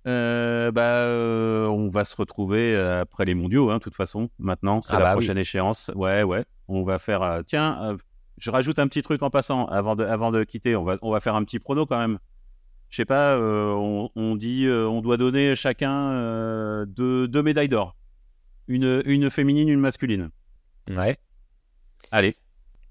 [0.06, 4.28] Euh, bah, on va se retrouver après les mondiaux, hein, de toute façon.
[4.38, 5.16] Maintenant, c'est Ah la bah oui.
[5.16, 5.90] prochaine échéance.
[5.94, 6.44] Ouais, ouais.
[6.68, 7.42] On va faire.
[7.46, 7.96] tiens,
[8.38, 10.76] je rajoute un petit truc en passant avant de, avant de quitter.
[10.76, 12.18] On va, on va faire un petit prono quand même.
[12.94, 13.34] Je sais pas.
[13.34, 17.96] euh, on, on dit, euh, on doit donner chacun euh, deux, deux médailles d'or.
[18.68, 20.30] Une, une féminine, une masculine.
[20.88, 21.16] Ouais.
[22.12, 22.36] Allez.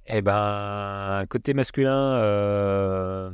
[0.07, 3.31] Eh ben, côté masculin, euh,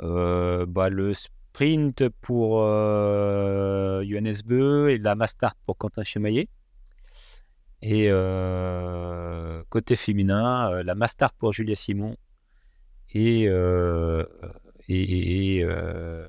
[0.00, 6.48] euh, bah, le sprint pour euh, Johannes Beu et la Mastart pour Quentin Chemaillet.
[7.82, 8.08] Et
[9.68, 12.16] côté féminin, la Mastart pour Julia Simon
[13.12, 13.50] et,
[14.88, 16.26] et, et, euh,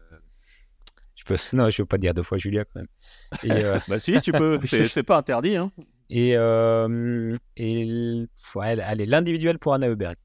[1.15, 2.87] je peux, non, je veux pas dire deux fois Julia quand même.
[3.43, 4.59] Et, euh, Bah si, tu peux.
[4.65, 5.55] C'est pas interdit.
[5.55, 5.71] Hein.
[6.09, 10.15] et, euh, et ouais, allez, l'individuel pour Anna Heuberg.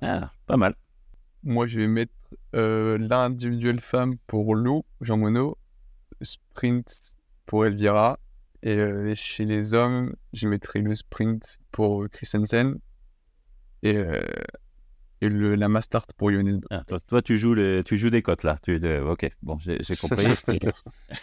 [0.00, 0.74] Ah, pas mal.
[1.42, 2.12] Moi, je vais mettre
[2.54, 5.54] euh, l'individuel femme pour Lou, Jean Monod,
[6.22, 7.14] sprint
[7.46, 8.18] pour Elvira.
[8.62, 12.78] Et euh, chez les hommes, je mettrai le sprint pour Christensen.
[13.82, 14.20] Et, euh,
[15.20, 16.66] et le, la Mastart pour Ionesco.
[16.70, 18.56] Ah, toi, toi, tu joues les, tu joues des cotes là.
[18.62, 20.26] Tu, euh, ok, bon, j'ai compris.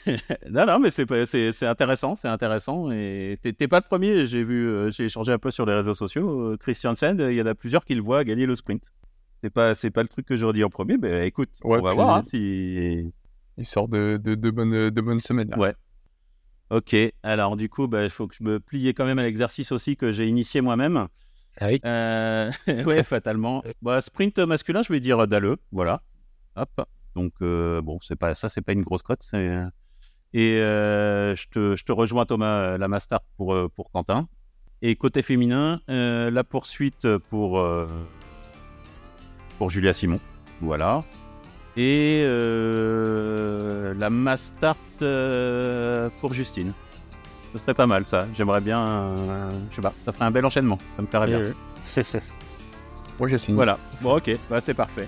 [0.49, 2.91] non, non, mais c'est intéressant, c'est intéressant.
[2.91, 4.25] Et t'es pas le premier.
[4.25, 6.51] J'ai vu, euh, j'ai échangé un peu sur les réseaux sociaux.
[6.51, 8.83] Euh, Christiansen, il y en a plusieurs qui le voient gagner le sprint.
[9.41, 11.81] C'est pas, c'est pas le truc que j'aurais dit en premier, mais écoute, Ouais, on
[11.81, 13.13] va voir hein, si.
[13.57, 15.49] Il sort de, de, de bonnes, de bonnes semaines.
[15.51, 15.57] Là.
[15.57, 15.73] Ouais.
[16.71, 19.71] Ok, alors du coup, bah, il faut que je me plie quand même à l'exercice
[19.71, 21.07] aussi que j'ai initié moi-même.
[21.59, 21.79] Ah oui.
[21.85, 22.51] Euh,
[22.85, 23.63] ouais, fatalement.
[23.81, 26.01] Bah, sprint masculin, je vais dire Dalleux, voilà.
[26.55, 26.85] Hop.
[27.15, 29.23] Donc euh, bon, c'est pas ça, c'est pas une grosse cote.
[30.33, 34.27] Et euh, je te, rejoins Thomas, euh, la Mastart pour euh, pour Quentin.
[34.81, 37.87] Et côté féminin, euh, la poursuite pour euh,
[39.57, 40.19] pour Julia Simon,
[40.59, 41.05] voilà.
[41.77, 46.73] Et euh, la Mastart euh, pour Justine.
[47.55, 48.27] Ce serait pas mal ça.
[48.33, 50.77] J'aimerais bien, euh, je sais pas, ça ferait un bel enchaînement.
[50.97, 51.39] Ça me plairait bien.
[51.39, 51.53] Ouais, ouais.
[53.17, 53.55] Moi, j'ai signé.
[53.55, 53.77] Voilà.
[54.01, 55.07] Bon, ok, bah, c'est parfait.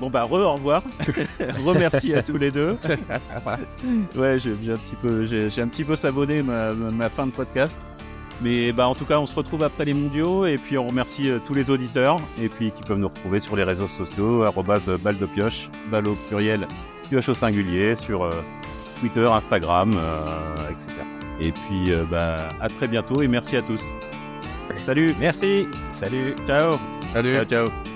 [0.00, 0.82] Bon, bah, re, au revoir.
[1.64, 2.76] Remercie à tous les deux.
[4.16, 7.08] ouais, j'ai j'ai un petit peu, j'ai j'ai un petit peu savonné ma, ma- ma
[7.10, 7.78] fin de podcast.
[8.40, 10.46] Mais bah, en tout cas, on se retrouve après les mondiaux.
[10.46, 12.18] Et puis, on remercie euh, tous les auditeurs.
[12.40, 16.08] Et puis, qui peuvent nous retrouver sur les réseaux sociaux, arrobase balle de pioche, balle
[16.08, 16.66] au pluriel,
[17.10, 18.32] pioche au singulier, sur euh,
[19.00, 20.92] Twitter, Instagram, euh, etc.
[21.40, 23.82] Et puis, euh, bah, à très bientôt et merci à tous.
[24.82, 25.66] Salut, Merci.
[25.88, 26.34] Salut.
[26.46, 26.78] ciao,
[27.12, 27.34] Salut.
[27.36, 27.93] ciao, ciao.